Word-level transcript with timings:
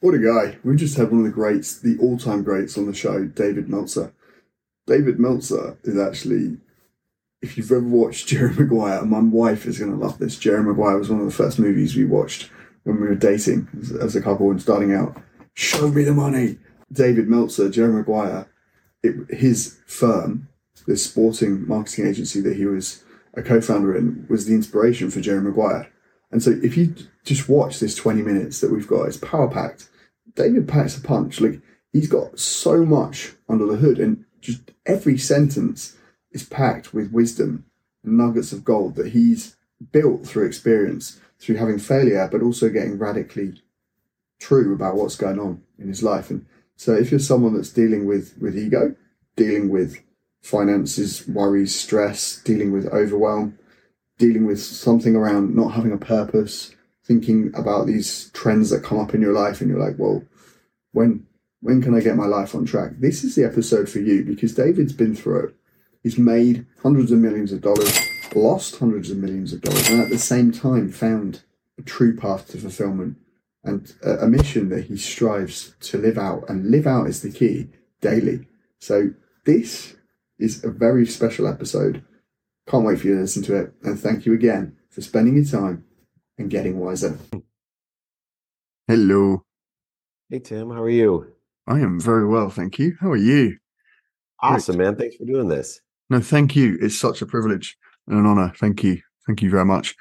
What 0.00 0.14
a 0.14 0.18
guy. 0.18 0.58
We've 0.62 0.76
just 0.76 0.96
had 0.96 1.10
one 1.10 1.20
of 1.20 1.26
the 1.26 1.32
greats, 1.32 1.78
the 1.78 1.98
all 1.98 2.18
time 2.18 2.44
greats 2.44 2.78
on 2.78 2.86
the 2.86 2.94
show, 2.94 3.24
David 3.24 3.68
Meltzer. 3.68 4.12
David 4.86 5.18
Meltzer 5.18 5.76
is 5.82 5.98
actually, 5.98 6.58
if 7.42 7.56
you've 7.56 7.70
ever 7.72 7.80
watched 7.80 8.28
Jerry 8.28 8.54
Maguire, 8.54 9.04
my 9.04 9.18
wife 9.18 9.66
is 9.66 9.78
going 9.78 9.90
to 9.90 9.96
love 9.96 10.18
this. 10.18 10.38
Jerry 10.38 10.62
Maguire 10.62 10.98
was 10.98 11.10
one 11.10 11.20
of 11.20 11.26
the 11.26 11.32
first 11.32 11.58
movies 11.58 11.96
we 11.96 12.04
watched 12.04 12.50
when 12.84 13.00
we 13.00 13.08
were 13.08 13.16
dating 13.16 13.68
as, 13.80 13.90
as 13.92 14.16
a 14.16 14.22
couple 14.22 14.50
and 14.50 14.62
starting 14.62 14.94
out. 14.94 15.20
Show 15.54 15.88
me 15.88 16.04
the 16.04 16.14
money. 16.14 16.58
David 16.92 17.28
Meltzer, 17.28 17.68
Jerry 17.68 17.92
Maguire, 17.92 18.46
it, 19.02 19.34
his 19.34 19.78
firm, 19.86 20.48
this 20.86 21.04
sporting 21.04 21.66
marketing 21.66 22.06
agency 22.06 22.40
that 22.40 22.56
he 22.56 22.66
was 22.66 23.02
a 23.34 23.42
co 23.42 23.60
founder 23.60 23.96
in, 23.96 24.26
was 24.30 24.46
the 24.46 24.54
inspiration 24.54 25.10
for 25.10 25.20
Jerry 25.20 25.42
Maguire. 25.42 25.90
And 26.30 26.42
so 26.42 26.50
if 26.62 26.76
you 26.76 26.94
just 27.24 27.48
watch 27.48 27.80
this 27.80 27.94
20 27.94 28.22
minutes 28.22 28.60
that 28.60 28.70
we've 28.70 28.86
got, 28.86 29.04
it's 29.04 29.16
power 29.16 29.48
packed. 29.48 29.88
David 30.34 30.68
packs 30.68 30.96
a 30.96 31.00
punch. 31.00 31.40
Like 31.40 31.60
he's 31.92 32.08
got 32.08 32.38
so 32.38 32.84
much 32.84 33.32
under 33.48 33.66
the 33.66 33.76
hood, 33.76 33.98
and 33.98 34.24
just 34.40 34.70
every 34.86 35.18
sentence 35.18 35.96
is 36.32 36.44
packed 36.44 36.92
with 36.92 37.12
wisdom 37.12 37.64
and 38.04 38.16
nuggets 38.16 38.52
of 38.52 38.64
gold 38.64 38.96
that 38.96 39.08
he's 39.08 39.56
built 39.92 40.26
through 40.26 40.46
experience, 40.46 41.20
through 41.38 41.56
having 41.56 41.78
failure, 41.78 42.28
but 42.30 42.42
also 42.42 42.68
getting 42.68 42.98
radically 42.98 43.62
true 44.38 44.74
about 44.74 44.94
what's 44.94 45.16
going 45.16 45.38
on 45.38 45.62
in 45.78 45.88
his 45.88 46.02
life. 46.02 46.30
And 46.30 46.46
so 46.76 46.94
if 46.94 47.10
you're 47.10 47.20
someone 47.20 47.54
that's 47.54 47.72
dealing 47.72 48.06
with 48.06 48.34
with 48.40 48.56
ego, 48.56 48.94
dealing 49.36 49.68
with 49.68 50.02
finances, 50.42 51.26
worries, 51.26 51.78
stress, 51.78 52.40
dealing 52.42 52.72
with 52.72 52.86
overwhelm, 52.86 53.58
dealing 54.18 54.46
with 54.46 54.60
something 54.60 55.16
around 55.16 55.54
not 55.54 55.72
having 55.72 55.92
a 55.92 55.98
purpose, 55.98 56.74
thinking 57.04 57.52
about 57.54 57.86
these 57.86 58.30
trends 58.34 58.70
that 58.70 58.84
come 58.84 58.98
up 58.98 59.14
in 59.14 59.22
your 59.22 59.32
life, 59.32 59.60
and 59.60 59.70
you're 59.70 59.78
like, 59.78 59.98
well, 59.98 60.22
when 60.92 61.26
when 61.60 61.82
can 61.82 61.94
I 61.94 62.00
get 62.00 62.16
my 62.16 62.26
life 62.26 62.54
on 62.54 62.64
track? 62.66 62.92
This 62.98 63.24
is 63.24 63.34
the 63.34 63.44
episode 63.44 63.88
for 63.88 63.98
you 63.98 64.24
because 64.24 64.54
David's 64.54 64.92
been 64.92 65.16
through 65.16 65.46
it. 65.46 65.54
He's 66.02 66.18
made 66.18 66.66
hundreds 66.82 67.10
of 67.10 67.18
millions 67.18 67.52
of 67.52 67.60
dollars, 67.60 67.98
lost 68.34 68.76
hundreds 68.76 69.10
of 69.10 69.16
millions 69.16 69.52
of 69.52 69.60
dollars, 69.62 69.88
and 69.90 70.00
at 70.00 70.10
the 70.10 70.18
same 70.18 70.52
time 70.52 70.88
found 70.88 71.42
a 71.78 71.82
true 71.82 72.16
path 72.16 72.48
to 72.48 72.58
fulfillment 72.58 73.16
and 73.64 73.94
a, 74.02 74.18
a 74.18 74.28
mission 74.28 74.68
that 74.68 74.84
he 74.84 74.96
strives 74.96 75.74
to 75.80 75.98
live 75.98 76.18
out. 76.18 76.44
And 76.48 76.70
live 76.70 76.86
out 76.86 77.08
is 77.08 77.22
the 77.22 77.30
key 77.30 77.68
daily. 78.00 78.46
So 78.78 79.10
this 79.44 79.96
is 80.38 80.62
a 80.64 80.70
very 80.70 81.06
special 81.06 81.48
episode. 81.48 82.04
Can't 82.68 82.84
wait 82.84 83.00
for 83.00 83.06
you 83.06 83.14
to 83.14 83.20
listen 83.22 83.42
to 83.44 83.56
it. 83.56 83.72
And 83.82 83.98
thank 83.98 84.26
you 84.26 84.34
again 84.34 84.76
for 84.90 85.00
spending 85.00 85.36
your 85.36 85.44
time 85.44 85.84
and 86.36 86.50
getting 86.50 86.78
wiser. 86.78 87.18
Hello. 88.86 89.42
Hey 90.28 90.40
Tim, 90.40 90.70
how 90.70 90.82
are 90.82 90.90
you? 90.90 91.32
I 91.66 91.80
am 91.80 91.98
very 91.98 92.26
well, 92.26 92.50
thank 92.50 92.78
you. 92.78 92.94
How 93.00 93.10
are 93.10 93.16
you? 93.16 93.56
Awesome, 94.40 94.76
Great. 94.76 94.84
man. 94.84 94.96
Thanks 94.96 95.16
for 95.16 95.24
doing 95.24 95.48
this. 95.48 95.80
No, 96.10 96.20
thank 96.20 96.54
you. 96.54 96.78
It's 96.80 96.98
such 96.98 97.22
a 97.22 97.26
privilege 97.26 97.76
and 98.06 98.18
an 98.18 98.26
honor. 98.26 98.52
Thank 98.56 98.84
you. 98.84 99.00
Thank 99.26 99.42
you 99.42 99.50
very 99.50 99.64
much. 99.64 99.94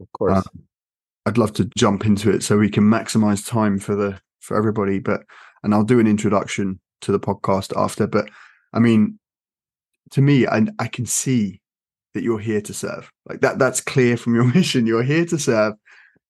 Of 0.00 0.10
course. 0.12 0.38
Uh, 0.38 0.42
I'd 1.26 1.38
love 1.38 1.52
to 1.54 1.70
jump 1.76 2.06
into 2.06 2.30
it 2.30 2.42
so 2.42 2.58
we 2.58 2.70
can 2.70 2.84
maximize 2.84 3.46
time 3.46 3.78
for 3.78 3.96
the 3.96 4.20
for 4.40 4.56
everybody, 4.56 4.98
but 5.00 5.22
and 5.62 5.74
I'll 5.74 5.84
do 5.84 5.98
an 5.98 6.06
introduction 6.06 6.78
to 7.00 7.12
the 7.12 7.20
podcast 7.20 7.76
after. 7.76 8.06
But 8.06 8.28
I 8.72 8.78
mean, 8.78 9.18
to 10.10 10.22
me, 10.22 10.46
I, 10.46 10.66
I 10.78 10.86
can 10.86 11.06
see 11.06 11.60
that 12.14 12.22
you're 12.22 12.38
here 12.38 12.60
to 12.62 12.72
serve. 12.72 13.12
Like 13.26 13.40
that, 13.40 13.58
that's 13.58 13.80
clear 13.80 14.16
from 14.16 14.34
your 14.34 14.44
mission. 14.54 14.86
You're 14.86 15.02
here 15.02 15.26
to 15.26 15.38
serve. 15.38 15.74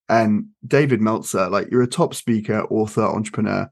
And 0.08 0.48
David 0.66 1.00
Meltzer, 1.00 1.48
like 1.48 1.68
you're 1.70 1.82
a 1.82 1.86
top 1.86 2.14
speaker, 2.14 2.62
author, 2.64 3.02
entrepreneur. 3.02 3.70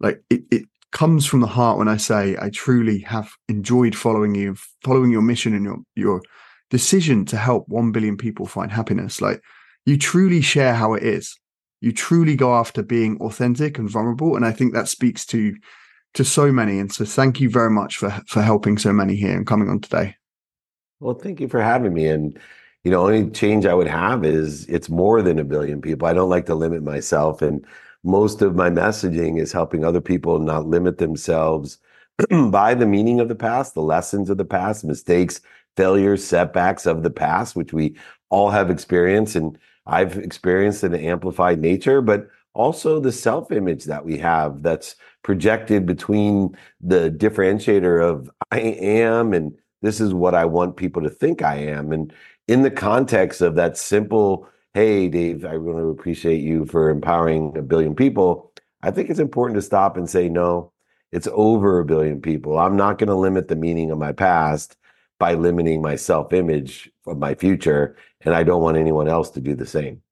Like 0.00 0.22
it, 0.28 0.42
it 0.50 0.64
comes 0.92 1.24
from 1.26 1.40
the 1.40 1.46
heart 1.46 1.78
when 1.78 1.88
I 1.88 1.96
say 1.96 2.36
I 2.40 2.50
truly 2.50 3.00
have 3.00 3.30
enjoyed 3.48 3.94
following 3.94 4.34
you, 4.34 4.56
following 4.82 5.10
your 5.10 5.22
mission 5.22 5.54
and 5.54 5.64
your 5.64 5.78
your 5.94 6.22
decision 6.70 7.24
to 7.26 7.36
help 7.36 7.68
one 7.68 7.92
billion 7.92 8.16
people 8.16 8.46
find 8.46 8.70
happiness. 8.70 9.20
Like 9.20 9.42
you 9.86 9.96
truly 9.96 10.40
share 10.40 10.74
how 10.74 10.94
it 10.94 11.02
is. 11.02 11.38
You 11.80 11.92
truly 11.92 12.36
go 12.36 12.54
after 12.54 12.82
being 12.82 13.18
authentic 13.20 13.78
and 13.78 13.88
vulnerable. 13.88 14.36
And 14.36 14.44
I 14.44 14.52
think 14.52 14.74
that 14.74 14.88
speaks 14.88 15.24
to 15.26 15.54
to 16.14 16.24
so 16.24 16.52
many. 16.52 16.78
And 16.78 16.92
so 16.92 17.04
thank 17.04 17.40
you 17.40 17.48
very 17.48 17.70
much 17.70 17.96
for 17.96 18.10
for 18.26 18.42
helping 18.42 18.76
so 18.76 18.92
many 18.92 19.16
here 19.16 19.36
and 19.36 19.46
coming 19.46 19.68
on 19.68 19.80
today. 19.80 20.16
Well, 21.00 21.14
thank 21.14 21.40
you 21.40 21.48
for 21.48 21.60
having 21.62 21.94
me. 21.94 22.06
And 22.06 22.38
you 22.84 22.90
know, 22.90 23.06
only 23.06 23.30
change 23.30 23.66
I 23.66 23.74
would 23.74 23.86
have 23.86 24.24
is 24.24 24.66
it's 24.66 24.88
more 24.88 25.20
than 25.22 25.38
a 25.38 25.44
billion 25.44 25.82
people. 25.82 26.08
I 26.08 26.14
don't 26.14 26.30
like 26.30 26.46
to 26.46 26.54
limit 26.54 26.82
myself. 26.82 27.42
And 27.42 27.64
most 28.04 28.40
of 28.42 28.54
my 28.54 28.70
messaging 28.70 29.38
is 29.38 29.52
helping 29.52 29.84
other 29.84 30.00
people 30.00 30.38
not 30.38 30.66
limit 30.66 30.98
themselves 30.98 31.78
by 32.50 32.74
the 32.74 32.86
meaning 32.86 33.20
of 33.20 33.28
the 33.28 33.34
past, 33.34 33.74
the 33.74 33.82
lessons 33.82 34.30
of 34.30 34.38
the 34.38 34.44
past, 34.46 34.84
mistakes, 34.84 35.40
failures, 35.76 36.24
setbacks 36.24 36.86
of 36.86 37.02
the 37.02 37.10
past, 37.10 37.54
which 37.56 37.72
we 37.72 37.96
all 38.30 38.50
have 38.50 38.70
experienced. 38.70 39.36
And 39.36 39.58
I've 39.86 40.16
experienced 40.16 40.84
in 40.84 40.94
an 40.94 41.00
amplified 41.04 41.60
nature, 41.60 42.00
but 42.00 42.28
also 42.54 42.98
the 42.98 43.12
self 43.12 43.52
image 43.52 43.84
that 43.84 44.04
we 44.04 44.18
have 44.18 44.62
that's 44.62 44.96
projected 45.22 45.84
between 45.84 46.56
the 46.80 47.10
differentiator 47.10 48.02
of 48.02 48.30
I 48.50 48.60
am 48.60 49.34
and 49.34 49.54
this 49.82 50.00
is 50.00 50.12
what 50.12 50.34
I 50.34 50.44
want 50.44 50.76
people 50.76 51.02
to 51.02 51.10
think 51.10 51.42
I 51.42 51.56
am. 51.56 51.92
And 51.92 52.12
in 52.48 52.62
the 52.62 52.70
context 52.70 53.40
of 53.40 53.54
that 53.54 53.76
simple, 53.76 54.48
hey, 54.74 55.08
Dave, 55.08 55.44
I 55.44 55.52
to 55.52 55.88
appreciate 55.88 56.42
you 56.42 56.66
for 56.66 56.90
empowering 56.90 57.56
a 57.56 57.62
billion 57.62 57.94
people, 57.94 58.52
I 58.82 58.90
think 58.90 59.10
it's 59.10 59.18
important 59.18 59.56
to 59.56 59.62
stop 59.62 59.96
and 59.96 60.08
say, 60.08 60.28
no, 60.28 60.72
it's 61.12 61.28
over 61.32 61.78
a 61.78 61.84
billion 61.84 62.20
people. 62.20 62.58
I'm 62.58 62.76
not 62.76 62.98
going 62.98 63.08
to 63.08 63.14
limit 63.14 63.48
the 63.48 63.56
meaning 63.56 63.90
of 63.90 63.98
my 63.98 64.12
past 64.12 64.76
by 65.18 65.34
limiting 65.34 65.82
my 65.82 65.96
self 65.96 66.32
image 66.32 66.90
of 67.06 67.18
my 67.18 67.34
future. 67.34 67.96
And 68.22 68.34
I 68.34 68.42
don't 68.42 68.62
want 68.62 68.76
anyone 68.76 69.08
else 69.08 69.30
to 69.30 69.40
do 69.40 69.54
the 69.54 69.66
same. 69.66 70.02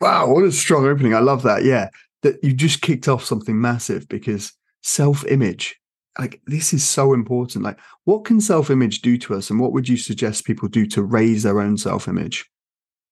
Wow, 0.00 0.28
what 0.30 0.44
a 0.44 0.52
strong 0.52 0.86
opening. 0.86 1.14
I 1.14 1.20
love 1.20 1.42
that. 1.42 1.64
Yeah. 1.64 1.88
That 2.22 2.42
you 2.42 2.52
just 2.52 2.82
kicked 2.82 3.08
off 3.08 3.24
something 3.24 3.60
massive 3.60 4.08
because 4.08 4.52
self 4.82 5.24
image 5.26 5.80
like 6.18 6.40
this 6.46 6.72
is 6.72 6.88
so 6.88 7.12
important 7.12 7.64
like 7.64 7.78
what 8.04 8.24
can 8.24 8.40
self-image 8.40 9.02
do 9.02 9.18
to 9.18 9.34
us 9.34 9.50
and 9.50 9.60
what 9.60 9.72
would 9.72 9.88
you 9.88 9.96
suggest 9.96 10.44
people 10.44 10.68
do 10.68 10.86
to 10.86 11.02
raise 11.02 11.42
their 11.42 11.60
own 11.60 11.76
self-image? 11.76 12.50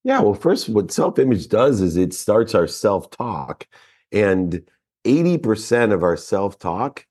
Yeah 0.04 0.20
well 0.20 0.34
first 0.34 0.68
what 0.68 0.90
self-image 0.90 1.48
does 1.48 1.80
is 1.80 1.96
it 1.96 2.14
starts 2.14 2.54
our 2.54 2.66
self-talk 2.66 3.66
and 4.12 4.62
80% 5.04 5.92
of 5.92 6.02
our 6.02 6.16
self-talk 6.16 7.06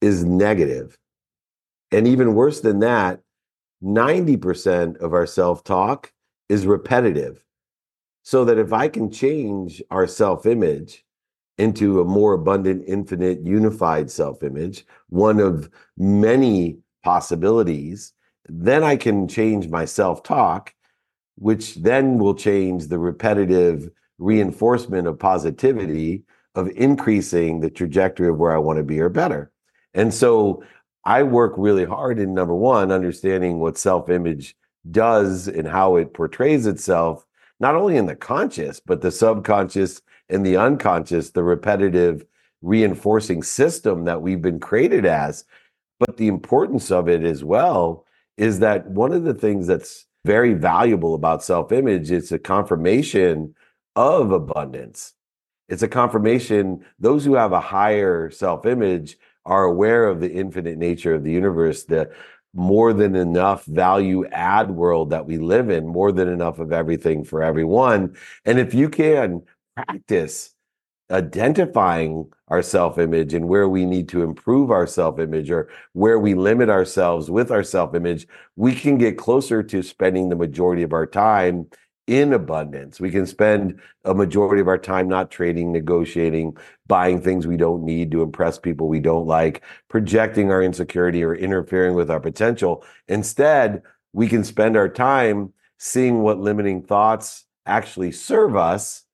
is 0.00 0.24
negative. 0.24 0.98
And 1.92 2.08
even 2.08 2.34
worse 2.34 2.60
than 2.60 2.80
that 2.80 3.20
90% 3.82 4.98
of 4.98 5.12
our 5.12 5.26
self-talk 5.26 6.12
is 6.48 6.66
repetitive. 6.66 7.42
So 8.22 8.44
that 8.46 8.58
if 8.58 8.72
i 8.72 8.88
can 8.88 9.10
change 9.10 9.80
our 9.90 10.06
self-image 10.06 11.04
into 11.58 12.00
a 12.00 12.04
more 12.04 12.34
abundant, 12.34 12.84
infinite, 12.86 13.40
unified 13.44 14.10
self 14.10 14.42
image, 14.42 14.84
one 15.08 15.40
of 15.40 15.70
many 15.96 16.78
possibilities, 17.02 18.12
then 18.48 18.84
I 18.84 18.96
can 18.96 19.28
change 19.28 19.68
my 19.68 19.84
self 19.84 20.22
talk, 20.22 20.74
which 21.36 21.76
then 21.76 22.18
will 22.18 22.34
change 22.34 22.88
the 22.88 22.98
repetitive 22.98 23.90
reinforcement 24.18 25.06
of 25.06 25.18
positivity 25.18 26.24
of 26.54 26.68
increasing 26.70 27.60
the 27.60 27.70
trajectory 27.70 28.28
of 28.28 28.38
where 28.38 28.52
I 28.52 28.58
want 28.58 28.78
to 28.78 28.82
be 28.82 28.98
or 29.00 29.10
better. 29.10 29.52
And 29.94 30.12
so 30.12 30.62
I 31.04 31.22
work 31.22 31.54
really 31.56 31.84
hard 31.84 32.18
in 32.18 32.34
number 32.34 32.54
one, 32.54 32.90
understanding 32.90 33.60
what 33.60 33.78
self 33.78 34.08
image 34.10 34.56
does 34.90 35.48
and 35.48 35.66
how 35.66 35.96
it 35.96 36.14
portrays 36.14 36.66
itself, 36.66 37.26
not 37.60 37.74
only 37.74 37.96
in 37.96 38.06
the 38.06 38.16
conscious, 38.16 38.80
but 38.80 39.00
the 39.00 39.10
subconscious 39.10 40.00
in 40.28 40.42
the 40.42 40.56
unconscious, 40.56 41.30
the 41.30 41.42
repetitive 41.42 42.24
reinforcing 42.62 43.42
system 43.42 44.04
that 44.04 44.22
we've 44.22 44.42
been 44.42 44.60
created 44.60 45.06
as. 45.06 45.44
But 45.98 46.16
the 46.16 46.28
importance 46.28 46.90
of 46.90 47.08
it 47.08 47.24
as 47.24 47.44
well 47.44 48.04
is 48.36 48.58
that 48.58 48.86
one 48.88 49.12
of 49.12 49.24
the 49.24 49.34
things 49.34 49.66
that's 49.66 50.06
very 50.24 50.52
valuable 50.52 51.14
about 51.14 51.42
self 51.42 51.72
image 51.72 52.10
is 52.10 52.32
a 52.32 52.38
confirmation 52.38 53.54
of 53.94 54.32
abundance. 54.32 55.14
It's 55.68 55.82
a 55.82 55.88
confirmation, 55.88 56.84
those 56.98 57.24
who 57.24 57.34
have 57.34 57.52
a 57.52 57.60
higher 57.60 58.30
self 58.30 58.66
image 58.66 59.16
are 59.44 59.64
aware 59.64 60.08
of 60.08 60.20
the 60.20 60.32
infinite 60.32 60.76
nature 60.76 61.14
of 61.14 61.24
the 61.24 61.32
universe, 61.32 61.84
the 61.84 62.10
more 62.52 62.92
than 62.92 63.14
enough 63.14 63.64
value 63.66 64.26
add 64.28 64.70
world 64.70 65.10
that 65.10 65.26
we 65.26 65.38
live 65.38 65.70
in, 65.70 65.86
more 65.86 66.10
than 66.10 66.28
enough 66.28 66.58
of 66.58 66.72
everything 66.72 67.22
for 67.22 67.42
everyone. 67.42 68.16
And 68.44 68.58
if 68.58 68.74
you 68.74 68.88
can 68.88 69.42
practice 69.76 70.54
identifying 71.10 72.28
our 72.48 72.62
self 72.62 72.98
image 72.98 73.34
and 73.34 73.48
where 73.48 73.68
we 73.68 73.84
need 73.84 74.08
to 74.08 74.22
improve 74.22 74.70
our 74.70 74.86
self 74.86 75.18
image 75.18 75.50
or 75.50 75.68
where 75.92 76.18
we 76.18 76.34
limit 76.34 76.68
ourselves 76.68 77.30
with 77.30 77.50
our 77.50 77.62
self 77.62 77.94
image, 77.94 78.26
we 78.56 78.74
can 78.74 78.98
get 78.98 79.18
closer 79.18 79.62
to 79.62 79.82
spending 79.82 80.28
the 80.28 80.36
majority 80.36 80.82
of 80.82 80.92
our 80.92 81.06
time 81.06 81.66
in 82.06 82.32
abundance. 82.32 83.00
We 83.00 83.10
can 83.10 83.26
spend 83.26 83.80
a 84.04 84.14
majority 84.14 84.60
of 84.60 84.68
our 84.68 84.78
time 84.78 85.08
not 85.08 85.30
trading, 85.30 85.72
negotiating, 85.72 86.56
buying 86.86 87.20
things 87.20 87.46
we 87.46 87.56
don't 87.56 87.84
need 87.84 88.12
to 88.12 88.22
impress 88.22 88.58
people 88.58 88.88
we 88.88 89.00
don't 89.00 89.26
like, 89.26 89.62
projecting 89.88 90.52
our 90.52 90.62
insecurity 90.62 91.24
or 91.24 91.34
interfering 91.34 91.94
with 91.94 92.10
our 92.10 92.20
potential. 92.20 92.84
Instead, 93.08 93.82
we 94.12 94.28
can 94.28 94.44
spend 94.44 94.76
our 94.76 94.88
time 94.88 95.52
seeing 95.78 96.22
what 96.22 96.38
limiting 96.38 96.82
thoughts 96.82 97.44
actually 97.66 98.12
serve 98.12 98.54
us 98.54 99.05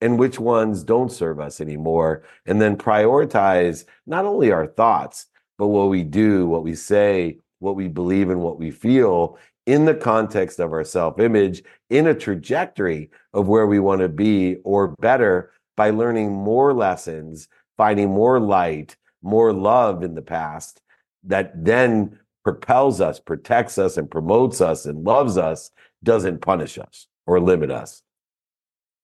and 0.00 0.18
which 0.18 0.38
ones 0.38 0.84
don't 0.84 1.10
serve 1.10 1.40
us 1.40 1.60
anymore. 1.60 2.22
And 2.44 2.60
then 2.60 2.76
prioritize 2.76 3.84
not 4.06 4.26
only 4.26 4.52
our 4.52 4.66
thoughts, 4.66 5.26
but 5.58 5.68
what 5.68 5.88
we 5.88 6.02
do, 6.02 6.46
what 6.46 6.62
we 6.62 6.74
say, 6.74 7.38
what 7.60 7.76
we 7.76 7.88
believe, 7.88 8.30
and 8.30 8.42
what 8.42 8.58
we 8.58 8.70
feel 8.70 9.38
in 9.64 9.84
the 9.84 9.94
context 9.94 10.60
of 10.60 10.72
our 10.72 10.84
self 10.84 11.18
image, 11.18 11.62
in 11.90 12.06
a 12.06 12.14
trajectory 12.14 13.10
of 13.32 13.48
where 13.48 13.66
we 13.66 13.80
want 13.80 14.00
to 14.00 14.08
be 14.08 14.56
or 14.64 14.88
better 15.00 15.52
by 15.76 15.90
learning 15.90 16.32
more 16.32 16.72
lessons, 16.72 17.48
finding 17.76 18.10
more 18.10 18.38
light, 18.38 18.96
more 19.22 19.52
love 19.52 20.02
in 20.02 20.14
the 20.14 20.22
past 20.22 20.80
that 21.24 21.52
then 21.64 22.18
propels 22.44 23.00
us, 23.00 23.18
protects 23.18 23.76
us, 23.76 23.96
and 23.96 24.10
promotes 24.10 24.60
us 24.60 24.86
and 24.86 25.04
loves 25.04 25.36
us, 25.36 25.70
doesn't 26.04 26.40
punish 26.40 26.78
us 26.78 27.08
or 27.26 27.40
limit 27.40 27.70
us. 27.70 28.02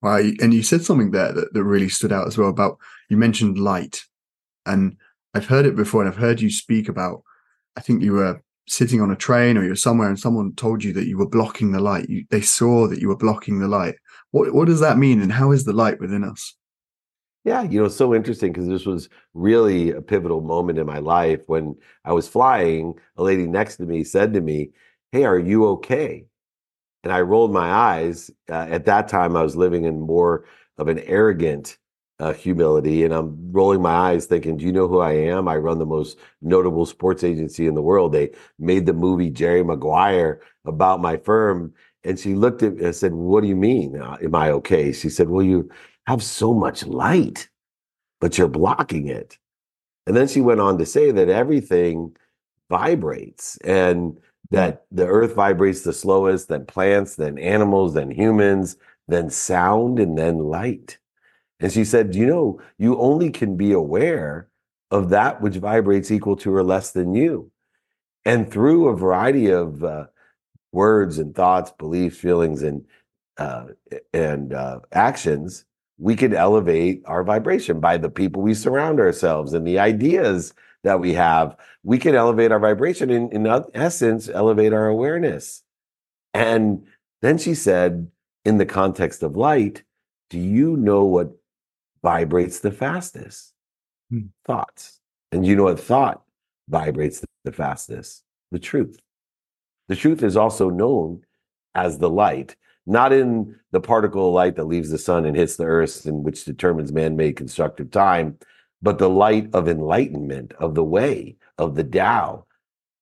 Right. 0.03 0.35
And 0.41 0.53
you 0.53 0.65
said 0.65 0.85
something 0.85 1.13
there 1.13 1.33
that, 1.33 1.53
that 1.55 1.65
really 1.65 1.89
stood 1.89 2.13
out 2.13 2.27
as 2.27 2.37
well 2.37 2.49
about 2.49 2.79
you 3.09 3.17
mentioned 3.17 3.59
light. 3.59 4.03
And 4.67 4.97
I've 5.33 5.47
heard 5.47 5.65
it 5.65 5.77
before 5.77 6.03
and 6.03 6.11
I've 6.11 6.19
heard 6.19 6.41
you 6.41 6.51
speak 6.51 6.89
about, 6.89 7.23
I 7.77 7.81
think 7.81 8.03
you 8.03 8.15
were 8.15 8.43
sitting 8.67 9.01
on 9.01 9.11
a 9.11 9.17
train 9.17 9.57
or 9.57 9.65
you're 9.65 9.77
somewhere 9.77 10.09
and 10.09 10.19
someone 10.19 10.55
told 10.55 10.83
you 10.83 10.93
that 10.95 11.07
you 11.07 11.19
were 11.19 11.29
blocking 11.29 11.71
the 11.71 11.81
light. 11.81 12.09
You, 12.09 12.25
they 12.31 12.41
saw 12.41 12.89
that 12.89 13.01
you 13.01 13.09
were 13.09 13.17
blocking 13.17 13.61
the 13.61 13.69
light. 13.69 13.95
What, 14.33 14.53
what 14.53 14.67
does 14.67 14.81
that 14.81 14.99
mean? 14.99 15.21
And 15.21 15.33
how 15.33 15.53
is 15.53 15.65
the 15.65 15.73
light 15.73 16.01
within 16.01 16.25
us? 16.25 16.57
Yeah, 17.45 17.63
you 17.63 17.83
know, 17.83 17.89
so 17.89 18.15
interesting 18.15 18.53
because 18.53 18.69
this 18.69 18.87
was 18.87 19.09
really 19.35 19.91
a 19.91 20.01
pivotal 20.01 20.41
moment 20.41 20.79
in 20.79 20.87
my 20.87 20.99
life 20.99 21.41
when 21.47 21.77
I 22.05 22.13
was 22.13 22.29
flying. 22.29 22.95
A 23.17 23.23
lady 23.23 23.47
next 23.47 23.77
to 23.77 23.85
me 23.85 24.05
said 24.05 24.33
to 24.35 24.41
me, 24.41 24.71
Hey, 25.11 25.25
are 25.25 25.39
you 25.39 25.67
okay? 25.67 26.27
And 27.05 27.13
I 27.13 27.21
rolled 27.21 27.53
my 27.53 27.71
eyes. 27.71 28.31
Uh, 28.49 28.67
at 28.71 28.85
that 28.87 29.09
time, 29.09 29.37
I 29.37 29.43
was 29.43 29.57
living 29.57 29.85
in 29.85 30.01
more 30.01 30.45
of 30.79 30.89
an 30.89 31.01
arrogant 31.01 31.79
uh, 32.19 32.33
humility, 32.33 33.03
and 33.05 33.13
I'm 33.13 33.51
rolling 33.51 33.83
my 33.83 33.91
eyes, 33.91 34.27
thinking, 34.27 34.57
"Do 34.57 34.65
you 34.65 34.73
know 34.73 34.87
who 34.87 35.01
I 35.01 35.13
am? 35.13 35.49
I 35.49 35.57
run 35.57 35.79
the 35.79 35.87
most 35.87 36.19
notable 36.41 36.87
sports 36.87 37.25
agency 37.25 37.67
in 37.67 37.75
the 37.75 37.83
world. 37.83 38.13
They 38.13 38.31
made 38.59 38.87
the 38.87 38.93
movie 38.93 39.31
Jerry 39.31 39.65
Maguire 39.65 40.41
about 40.65 41.01
my 41.01 41.17
firm." 41.17 41.75
And 42.05 42.19
she 42.19 42.35
looked 42.35 42.63
at 42.63 42.75
me 42.77 42.85
and 42.85 42.95
said, 42.95 43.13
"What 43.13 43.43
do 43.43 43.49
you 43.49 43.57
mean? 43.57 44.01
Uh, 44.01 44.19
am 44.23 44.35
I 44.37 44.51
okay?" 44.53 44.93
She 44.93 45.09
said, 45.09 45.31
"Well, 45.31 45.45
you 45.45 45.69
have 46.07 46.23
so 46.23 46.55
much 46.55 46.87
light, 46.87 47.49
but 48.21 48.39
you're 48.39 48.49
blocking 48.49 49.09
it." 49.09 49.39
And 50.07 50.17
then 50.17 50.29
she 50.29 50.41
went 50.41 50.61
on 50.61 50.79
to 50.79 50.87
say 50.87 51.11
that 51.11 51.29
everything 51.29 52.17
vibrates 52.71 53.57
and 53.65 54.17
that 54.53 54.85
the 54.93 55.07
earth 55.07 55.35
vibrates 55.35 55.81
the 55.81 55.95
slowest, 55.95 56.49
then 56.49 56.67
plants, 56.67 57.17
then 57.17 57.39
animals, 57.39 57.95
then 57.95 58.11
humans, 58.11 58.77
then 59.09 59.31
sound, 59.31 59.99
and 59.99 60.17
then 60.17 60.39
light. 60.39 60.99
And 61.59 61.73
she 61.73 61.85
said, 61.85 62.15
You 62.15 62.27
know, 62.27 62.61
you 62.77 62.99
only 62.99 63.31
can 63.31 63.57
be 63.57 63.73
aware 63.73 64.49
of 64.91 65.09
that 65.09 65.41
which 65.41 65.57
vibrates 65.57 66.11
equal 66.11 66.37
to 66.37 66.55
or 66.55 66.63
less 66.63 66.93
than 66.93 67.15
you. 67.15 67.51
And 68.27 68.51
through 68.51 68.89
a 68.89 68.97
variety 68.97 69.51
of 69.51 69.83
uh, 69.83 70.07
words 70.71 71.19
and 71.19 71.35
thoughts, 71.35 71.73
beliefs, 71.79 72.19
feelings, 72.19 72.63
and 72.63 72.85
uh, 73.39 73.69
and 74.13 74.53
uh, 74.53 74.81
actions, 74.93 75.65
we 75.97 76.15
can 76.15 76.35
elevate 76.35 77.03
our 77.07 77.25
vibration 77.25 77.81
by 77.81 77.97
the 77.97 78.11
people 78.11 78.43
we 78.43 78.53
surround 78.53 79.01
ourselves 79.01 79.55
and 79.55 79.67
the 79.67 79.79
ideas 79.79 80.53
that 80.85 81.01
we 81.01 81.15
have, 81.15 81.57
we 81.83 81.99
can 81.99 82.15
elevate 82.15 82.53
our 82.53 82.59
vibration 82.59 83.11
in, 83.11 83.31
in 83.31 83.65
essence, 83.75 84.29
elevate 84.29 84.73
our 84.73 84.89
awareness. 84.89 85.63
And 86.35 86.87
then 87.21 87.39
she 87.39 87.55
said, 87.55 88.11
in 88.45 88.59
the 88.59 88.67
context 88.67 89.23
of 89.23 89.37
light, 89.37 89.85
do 90.31 90.39
you 90.39 90.77
know 90.77 91.05
what 91.05 91.31
vibrates 92.03 92.61
the 92.61 92.73
fastest? 92.73 93.53
Hmm. 94.11 94.27
Thoughts. 94.45 94.99
And 95.31 95.47
you 95.47 95.57
know 95.57 95.65
what 95.65 95.81
thought 95.81 96.23
vibrates 96.69 97.25
the 97.45 97.53
fastest? 97.53 98.25
The 98.51 98.59
truth. 98.59 98.99
The 99.89 99.97
truth 99.97 100.23
is 100.23 100.37
also 100.37 100.71
known 100.71 101.23
as 101.75 101.99
the 101.99 102.11
light, 102.11 102.57
not 102.87 103.13
in 103.13 103.57
the 103.71 103.81
particle 103.81 104.29
of 104.29 104.35
light 104.35 104.57
that 104.57 104.65
leaves 104.65 104.91
the 104.91 104.99
sun 104.99 105.25
and 105.25 105.37
hits 105.37 105.57
the 105.57 105.65
earth, 105.65 106.05
and 106.07 106.25
which 106.25 106.45
determines 106.45 106.93
man 106.93 107.17
made 107.17 107.37
constructive 107.37 107.91
time, 107.91 108.39
but 108.83 108.99
the 108.99 109.09
light 109.09 109.49
of 109.55 109.69
enlightenment, 109.69 110.53
of 110.59 110.75
the 110.75 110.85
way, 110.85 111.37
of 111.57 111.77
the 111.77 111.85
Tao. 111.85 112.45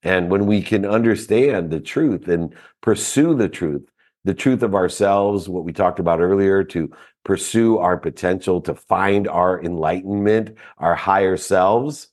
And 0.02 0.30
when 0.30 0.46
we 0.46 0.62
can 0.62 0.84
understand 0.84 1.70
the 1.70 1.80
truth 1.80 2.28
and 2.28 2.54
pursue 2.80 3.34
the 3.34 3.48
truth, 3.48 3.90
the 4.24 4.34
truth 4.34 4.62
of 4.62 4.74
ourselves, 4.74 5.48
what 5.48 5.64
we 5.64 5.72
talked 5.72 5.98
about 5.98 6.20
earlier, 6.20 6.62
to 6.64 6.90
pursue 7.24 7.78
our 7.78 7.96
potential, 7.96 8.60
to 8.62 8.74
find 8.74 9.26
our 9.28 9.62
enlightenment, 9.62 10.56
our 10.78 10.94
higher 10.94 11.36
selves, 11.36 12.08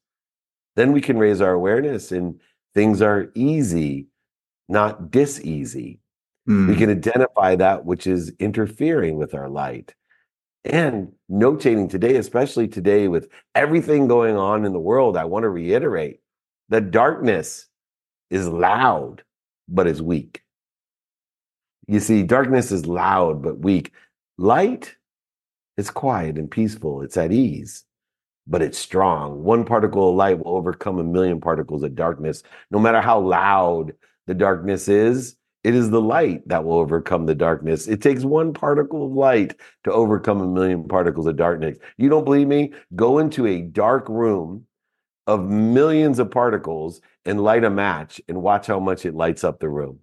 then 0.75 0.91
we 0.91 1.01
can 1.01 1.17
raise 1.17 1.41
our 1.41 1.53
awareness 1.53 2.11
and 2.11 2.39
things 2.75 3.01
are 3.01 3.31
easy, 3.35 4.07
not 4.69 5.11
diseasy. 5.11 5.99
Mm. 6.47 6.67
We 6.69 6.75
can 6.75 6.89
identify 6.89 7.55
that 7.55 7.85
which 7.85 8.07
is 8.07 8.31
interfering 8.39 9.17
with 9.17 9.33
our 9.33 9.49
light 9.49 9.95
and 10.67 11.11
notating 11.29 11.89
today, 11.89 12.15
especially 12.17 12.67
today 12.67 13.07
with 13.07 13.29
everything 13.55 14.07
going 14.07 14.35
on 14.35 14.65
in 14.65 14.73
the 14.73 14.79
world, 14.79 15.17
I 15.17 15.25
want 15.25 15.43
to 15.43 15.49
reiterate 15.49 16.21
the 16.69 16.81
darkness 16.81 17.67
is 18.29 18.47
loud, 18.47 19.23
but 19.67 19.87
is 19.87 20.01
weak. 20.01 20.43
You 21.87 21.99
see, 21.99 22.23
darkness 22.23 22.71
is 22.71 22.85
loud, 22.85 23.41
but 23.41 23.59
weak. 23.59 23.93
Light 24.37 24.95
is 25.77 25.89
quiet 25.89 26.37
and 26.37 26.51
peaceful, 26.51 27.01
it's 27.01 27.17
at 27.17 27.31
ease, 27.31 27.85
but 28.45 28.61
it's 28.61 28.77
strong. 28.77 29.43
One 29.43 29.63
particle 29.63 30.09
of 30.09 30.15
light 30.15 30.39
will 30.39 30.55
overcome 30.55 30.99
a 30.99 31.03
million 31.03 31.39
particles 31.39 31.83
of 31.83 31.95
darkness. 31.95 32.43
No 32.71 32.79
matter 32.79 32.99
how 32.99 33.19
loud 33.19 33.93
the 34.25 34.33
darkness 34.33 34.89
is, 34.89 35.37
it 35.67 35.75
is 35.75 35.89
the 35.89 35.99
light 35.99 36.47
that 36.47 36.63
will 36.63 36.77
overcome 36.77 37.25
the 37.25 37.35
darkness. 37.35 37.89
It 37.89 38.01
takes 38.01 38.23
one 38.23 38.53
particle 38.53 39.05
of 39.05 39.11
light 39.11 39.53
to 39.83 39.91
overcome 39.91 40.39
a 40.39 40.47
million 40.47 40.87
particles 40.87 41.27
of 41.27 41.35
darkness. 41.35 41.77
You 41.97 42.07
don't 42.07 42.23
believe 42.23 42.47
me? 42.47 42.71
Go 42.95 43.19
into 43.19 43.45
a 43.45 43.63
dark 43.63 44.07
room 44.07 44.65
of 45.27 45.50
millions 45.50 46.19
of 46.19 46.31
particles 46.31 47.01
and 47.25 47.43
light 47.43 47.65
a 47.65 47.69
match 47.69 48.21
and 48.29 48.41
watch 48.41 48.67
how 48.67 48.79
much 48.79 49.05
it 49.05 49.13
lights 49.13 49.43
up 49.43 49.59
the 49.59 49.67
room. 49.67 50.00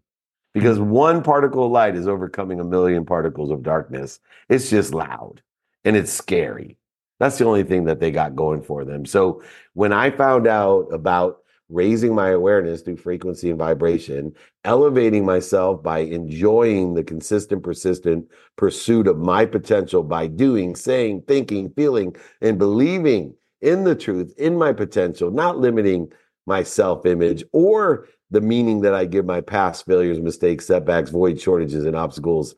Because 0.53 0.77
hmm. 0.77 0.91
one 0.91 1.23
particle 1.23 1.65
of 1.65 1.73
light 1.73 1.97
is 1.97 2.07
overcoming 2.07 2.61
a 2.61 2.65
million 2.65 3.07
particles 3.07 3.51
of 3.51 3.63
darkness. 3.63 4.21
It's 4.51 4.69
just 4.69 4.93
loud 4.93 5.41
and 5.83 5.97
it's 5.97 6.13
scary. 6.13 6.77
That's 7.21 7.39
the 7.39 7.47
only 7.47 7.63
thing 7.63 7.85
that 7.85 8.01
they 8.01 8.11
got 8.11 8.37
going 8.37 8.61
for 8.61 8.85
them. 8.85 9.07
So 9.07 9.43
when 9.73 9.95
I 9.95 10.11
found 10.11 10.47
out 10.47 10.89
about 10.93 11.39
raising 11.69 12.15
my 12.15 12.31
awareness 12.31 12.83
through 12.83 12.97
frequency 12.97 13.51
and 13.51 13.59
vibration, 13.59 14.33
elevating 14.65 15.25
myself 15.25 15.83
by 15.83 16.01
enjoying 16.01 16.95
the 16.95 17.03
consistent, 17.03 17.63
persistent 17.63 18.27
pursuit 18.57 19.07
of 19.07 19.19
my 19.19 19.47
potential 19.47 20.03
by 20.03 20.27
doing, 20.27 20.77
saying, 20.77 21.23
thinking, 21.27 21.71
feeling, 21.71 22.15
and 22.41 22.59
believing 22.59 23.35
in 23.63 23.85
the 23.85 23.95
truth, 23.95 24.35
in 24.37 24.57
my 24.59 24.73
potential, 24.73 25.31
not 25.31 25.59
limiting 25.59 26.13
my 26.47 26.63
self 26.63 27.07
image 27.07 27.43
or 27.53 28.07
the 28.31 28.41
meaning 28.41 28.81
that 28.83 28.95
I 28.95 29.05
give 29.05 29.25
my 29.25 29.41
past 29.41 29.87
failures, 29.87 30.21
mistakes, 30.21 30.67
setbacks, 30.67 31.11
void, 31.11 31.41
shortages, 31.41 31.87
and 31.87 31.97
obstacles. 31.97 32.55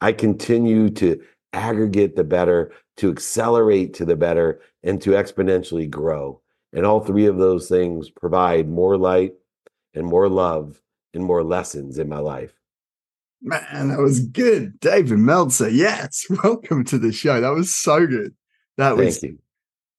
I 0.00 0.12
continue 0.12 0.90
to 0.90 1.20
aggregate 1.52 2.16
the 2.16 2.24
better, 2.24 2.72
to 2.98 3.10
accelerate 3.10 3.94
to 3.94 4.04
the 4.04 4.16
better, 4.16 4.60
and 4.82 5.00
to 5.02 5.10
exponentially 5.10 5.88
grow. 5.90 6.40
And 6.76 6.84
all 6.84 7.00
three 7.00 7.24
of 7.24 7.38
those 7.38 7.70
things 7.70 8.10
provide 8.10 8.68
more 8.68 8.98
light 8.98 9.32
and 9.94 10.06
more 10.06 10.28
love 10.28 10.78
and 11.14 11.24
more 11.24 11.42
lessons 11.42 11.98
in 11.98 12.06
my 12.06 12.18
life. 12.18 12.52
Man, 13.40 13.88
that 13.88 13.98
was 13.98 14.20
good. 14.20 14.78
David 14.78 15.18
Meltzer. 15.18 15.70
Yes. 15.70 16.26
Welcome 16.44 16.84
to 16.84 16.98
the 16.98 17.12
show. 17.12 17.40
That 17.40 17.54
was 17.54 17.74
so 17.74 18.06
good. 18.06 18.34
That 18.76 18.90
Thank 18.90 19.06
was 19.06 19.22
you. 19.22 19.38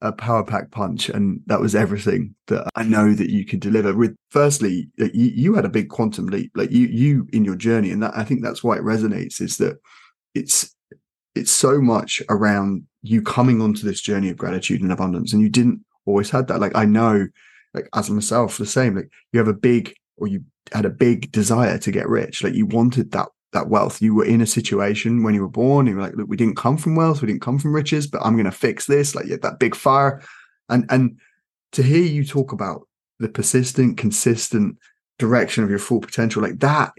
a 0.01 0.11
power 0.11 0.43
pack 0.43 0.69
punch. 0.69 1.09
And 1.09 1.41
that 1.47 1.59
was 1.59 1.73
everything 1.73 2.35
that 2.45 2.69
I 2.75 2.83
know 2.83 3.11
that 3.11 3.31
you 3.31 3.43
could 3.43 3.59
deliver 3.59 3.95
with. 3.95 4.15
Firstly, 4.29 4.87
you, 4.97 5.09
you 5.13 5.55
had 5.55 5.65
a 5.65 5.69
big 5.69 5.89
quantum 5.89 6.27
leap, 6.27 6.51
like 6.53 6.69
you, 6.69 6.85
you 6.85 7.27
in 7.33 7.43
your 7.43 7.55
journey. 7.55 7.89
And 7.89 8.03
that 8.03 8.15
I 8.15 8.23
think 8.23 8.43
that's 8.43 8.63
why 8.63 8.75
it 8.75 8.83
resonates 8.83 9.41
is 9.41 9.57
that 9.57 9.79
it's, 10.35 10.75
it's 11.33 11.51
so 11.51 11.81
much 11.81 12.21
around 12.29 12.83
you 13.01 13.23
coming 13.23 13.63
onto 13.63 13.81
this 13.81 13.99
journey 13.99 14.29
of 14.29 14.37
gratitude 14.37 14.81
and 14.81 14.91
abundance. 14.91 15.33
And 15.33 15.41
you 15.41 15.49
didn't 15.49 15.81
always 16.07 16.29
had 16.29 16.47
that. 16.47 16.59
Like 16.59 16.75
I 16.75 16.85
know, 16.85 17.27
like 17.73 17.87
as 17.93 18.09
myself, 18.09 18.57
the 18.57 18.65
same. 18.65 18.95
Like 18.95 19.09
you 19.31 19.39
have 19.39 19.47
a 19.47 19.53
big, 19.53 19.93
or 20.17 20.27
you 20.27 20.43
had 20.73 20.85
a 20.85 20.89
big 20.89 21.31
desire 21.31 21.77
to 21.77 21.91
get 21.91 22.09
rich. 22.09 22.43
Like 22.43 22.53
you 22.53 22.65
wanted 22.65 23.11
that 23.11 23.29
that 23.53 23.69
wealth. 23.69 24.01
You 24.01 24.13
were 24.13 24.25
in 24.25 24.41
a 24.41 24.47
situation 24.47 25.23
when 25.23 25.33
you 25.33 25.41
were 25.41 25.47
born, 25.47 25.87
you 25.87 25.95
were 25.95 26.01
like, 26.01 26.15
look, 26.15 26.27
we 26.27 26.37
didn't 26.37 26.57
come 26.57 26.77
from 26.77 26.95
wealth, 26.95 27.21
we 27.21 27.27
didn't 27.27 27.41
come 27.41 27.59
from 27.59 27.73
riches, 27.73 28.07
but 28.07 28.21
I'm 28.23 28.35
gonna 28.35 28.51
fix 28.51 28.85
this, 28.85 29.15
like 29.15 29.27
you 29.27 29.37
that 29.37 29.59
big 29.59 29.75
fire. 29.75 30.21
And 30.69 30.85
and 30.89 31.17
to 31.73 31.83
hear 31.83 32.03
you 32.03 32.25
talk 32.25 32.51
about 32.51 32.87
the 33.19 33.29
persistent, 33.29 33.97
consistent 33.97 34.77
direction 35.17 35.63
of 35.63 35.69
your 35.69 35.79
full 35.79 35.99
potential, 36.01 36.41
like 36.41 36.59
that, 36.59 36.91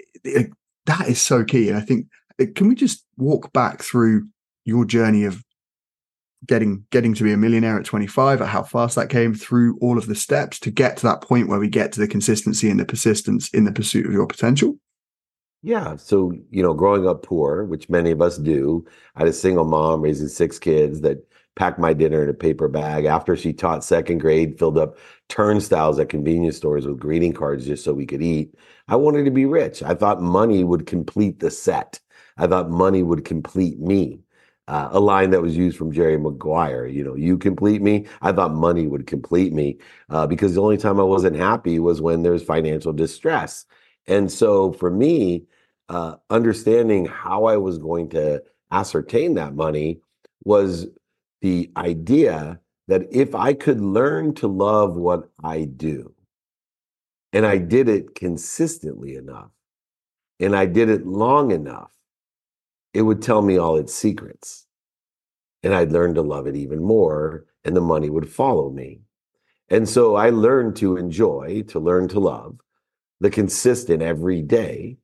that 0.87 1.09
is 1.09 1.21
so 1.21 1.45
key. 1.45 1.69
And 1.69 1.79
I 1.79 1.81
think 1.81 2.07
can 2.55 2.69
we 2.69 2.75
just 2.75 3.05
walk 3.17 3.53
back 3.53 3.83
through 3.83 4.29
your 4.65 4.85
journey 4.85 5.25
of 5.25 5.43
getting 6.47 6.85
getting 6.91 7.15
to 7.15 7.25
be 7.25 7.33
a 7.33 7.37
millionaire 7.37 7.79
at 7.79 7.85
25 7.85 8.41
at 8.41 8.49
how 8.49 8.63
fast 8.63 8.95
that 8.95 9.09
came 9.09 9.35
through 9.35 9.79
all 9.81 9.99
of 9.99 10.07
the 10.07 10.15
steps 10.15 10.59
to 10.61 10.71
get 10.71 10.97
to 10.97 11.07
that 11.07 11.21
point 11.21 11.49
where 11.49 11.59
we 11.59 11.69
get 11.69 11.93
to 11.93 12.01
the 12.01 12.09
consistency 12.09 12.71
and 12.71 12.79
the 12.79 12.85
persistence 12.85 13.49
in 13.51 13.65
the 13.65 13.73
pursuit 13.73 14.07
of 14.07 14.13
your 14.13 14.27
potential. 14.27 14.79
Yeah. 15.63 15.97
So 15.97 16.33
you 16.51 16.63
know 16.63 16.75
growing 16.75 17.09
up 17.09 17.23
poor 17.23 17.65
which 17.65 17.89
many 17.89 18.13
of 18.13 18.23
us 18.23 18.39
do 18.39 18.87
i 19.17 19.21
had 19.21 19.29
a 19.29 19.33
single 19.33 19.65
mom 19.65 20.01
raising 20.01 20.29
six 20.29 20.59
kids 20.59 21.01
that 21.01 21.29
packed 21.59 21.81
my 21.81 21.93
dinner 21.93 22.23
in 22.23 22.31
a 22.31 22.35
paper 22.35 22.69
bag. 22.69 23.05
After 23.05 23.37
she 23.37 23.53
taught 23.53 23.83
second 23.83 24.19
grade 24.19 24.59
filled 24.59 24.79
up 24.79 24.97
turnstiles 25.29 25.99
at 25.99 26.09
convenience 26.09 26.57
stores 26.57 26.87
with 26.87 27.01
greeting 27.01 27.33
cards 27.33 27.67
just 27.67 27.85
so 27.85 27.93
we 27.93 28.07
could 28.07 28.23
eat. 28.23 28.55
I 28.87 28.95
wanted 28.95 29.25
to 29.25 29.33
be 29.33 29.45
rich. 29.45 29.83
I 29.83 29.95
thought 29.95 30.23
money 30.23 30.63
would 30.63 30.87
complete 30.87 31.41
the 31.41 31.51
set. 31.51 31.99
I 32.37 32.47
thought 32.47 32.71
money 32.71 33.03
would 33.03 33.25
complete 33.25 33.81
me 33.81 34.21
uh, 34.69 34.91
a 34.93 35.01
line 35.01 35.31
that 35.31 35.41
was 35.41 35.57
used 35.57 35.79
from 35.79 35.91
Jerry 35.91 36.19
Maguire. 36.19 36.87
You 36.87 37.03
know, 37.03 37.17
you 37.17 37.39
complete 37.39 37.81
me. 37.81 38.07
I 38.21 38.33
thought 38.33 38.53
money 38.53 38.87
would 38.87 39.07
complete 39.07 39.53
me 39.53 39.79
uh, 40.11 40.27
because 40.27 40.55
the 40.55 40.63
only 40.63 40.77
time 40.77 41.01
I 41.01 41.05
wasn't 41.05 41.37
happy 41.37 41.79
was 41.79 42.03
when 42.03 42.23
there's 42.23 42.43
financial 42.43 42.93
distress. 42.93 43.65
And 44.07 44.31
so 44.31 44.73
for 44.73 44.91
me, 44.91 45.45
uh, 45.89 46.17
understanding 46.29 47.07
how 47.07 47.47
I 47.47 47.57
was 47.57 47.79
going 47.79 48.11
to 48.11 48.43
ascertain 48.71 49.35
that 49.35 49.55
money 49.55 50.01
was 50.45 50.87
the 51.41 51.71
idea 51.77 52.61
that 52.89 53.03
if 53.11 53.35
I 53.35 53.55
could 53.55 53.81
learn 53.81 54.35
to 54.35 54.49
love 54.49 54.97
what 54.97 55.31
I 55.43 55.65
do, 55.65 56.15
and 57.33 57.47
I 57.47 57.59
did 57.59 57.89
it 57.89 58.15
consistently 58.15 59.15
enough, 59.15 59.51
and 60.41 60.55
I 60.55 60.67
did 60.67 60.89
it 60.91 61.07
long 61.07 61.53
enough, 61.53 61.91
it 62.95 63.03
would 63.03 63.23
tell 63.23 63.43
me 63.43 63.59
all 63.59 63.77
its 63.77 63.95
secrets. 63.95 64.67
And 65.63 65.75
I'd 65.75 65.93
learn 65.93 66.15
to 66.15 66.23
love 66.23 66.47
it 66.47 66.57
even 66.57 66.83
more, 66.83 67.47
and 67.65 67.77
the 67.77 67.81
money 67.81 68.11
would 68.11 68.31
follow 68.31 68.71
me. 68.71 69.01
And 69.69 69.89
so 69.89 70.17
I 70.17 70.31
learned 70.31 70.77
to 70.77 70.97
enjoy, 70.97 71.65
to 71.69 71.79
learn 71.79 72.09
to 72.09 72.21
love 72.21 72.59
the 73.21 73.31
consistent 73.31 74.03
every 74.03 74.43
day, 74.43 74.97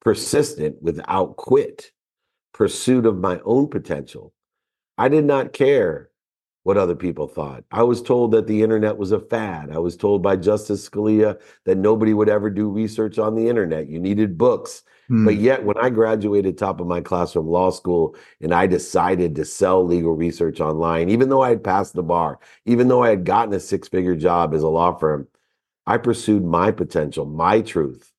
persistent 0.00 0.82
without 0.82 1.36
quit 1.36 1.90
pursuit 2.52 3.06
of 3.06 3.18
my 3.18 3.40
own 3.44 3.68
potential. 3.68 4.32
I 4.98 5.08
did 5.08 5.24
not 5.24 5.52
care 5.52 6.10
what 6.64 6.76
other 6.76 6.94
people 6.94 7.26
thought. 7.26 7.64
I 7.72 7.82
was 7.82 8.02
told 8.02 8.32
that 8.32 8.46
the 8.46 8.62
internet 8.62 8.96
was 8.96 9.10
a 9.10 9.18
fad. 9.18 9.70
I 9.72 9.78
was 9.78 9.96
told 9.96 10.22
by 10.22 10.36
Justice 10.36 10.88
Scalia 10.88 11.40
that 11.64 11.78
nobody 11.78 12.14
would 12.14 12.28
ever 12.28 12.50
do 12.50 12.68
research 12.68 13.18
on 13.18 13.34
the 13.34 13.48
internet. 13.48 13.88
You 13.88 13.98
needed 13.98 14.38
books. 14.38 14.82
Mm. 15.12 15.26
But 15.26 15.36
yet, 15.36 15.62
when 15.62 15.76
I 15.76 15.90
graduated 15.90 16.56
top 16.56 16.80
of 16.80 16.86
my 16.86 17.02
class 17.02 17.34
from 17.34 17.46
law 17.46 17.70
school 17.70 18.16
and 18.40 18.54
I 18.54 18.66
decided 18.66 19.36
to 19.36 19.44
sell 19.44 19.84
legal 19.84 20.14
research 20.14 20.58
online, 20.58 21.10
even 21.10 21.28
though 21.28 21.42
I 21.42 21.50
had 21.50 21.62
passed 21.62 21.94
the 21.94 22.02
bar, 22.02 22.38
even 22.64 22.88
though 22.88 23.02
I 23.02 23.10
had 23.10 23.24
gotten 23.24 23.52
a 23.52 23.60
six 23.60 23.88
figure 23.88 24.16
job 24.16 24.54
as 24.54 24.62
a 24.62 24.68
law 24.68 24.96
firm, 24.96 25.28
I 25.86 25.98
pursued 25.98 26.44
my 26.44 26.70
potential, 26.70 27.26
my 27.26 27.60
truth. 27.60 28.10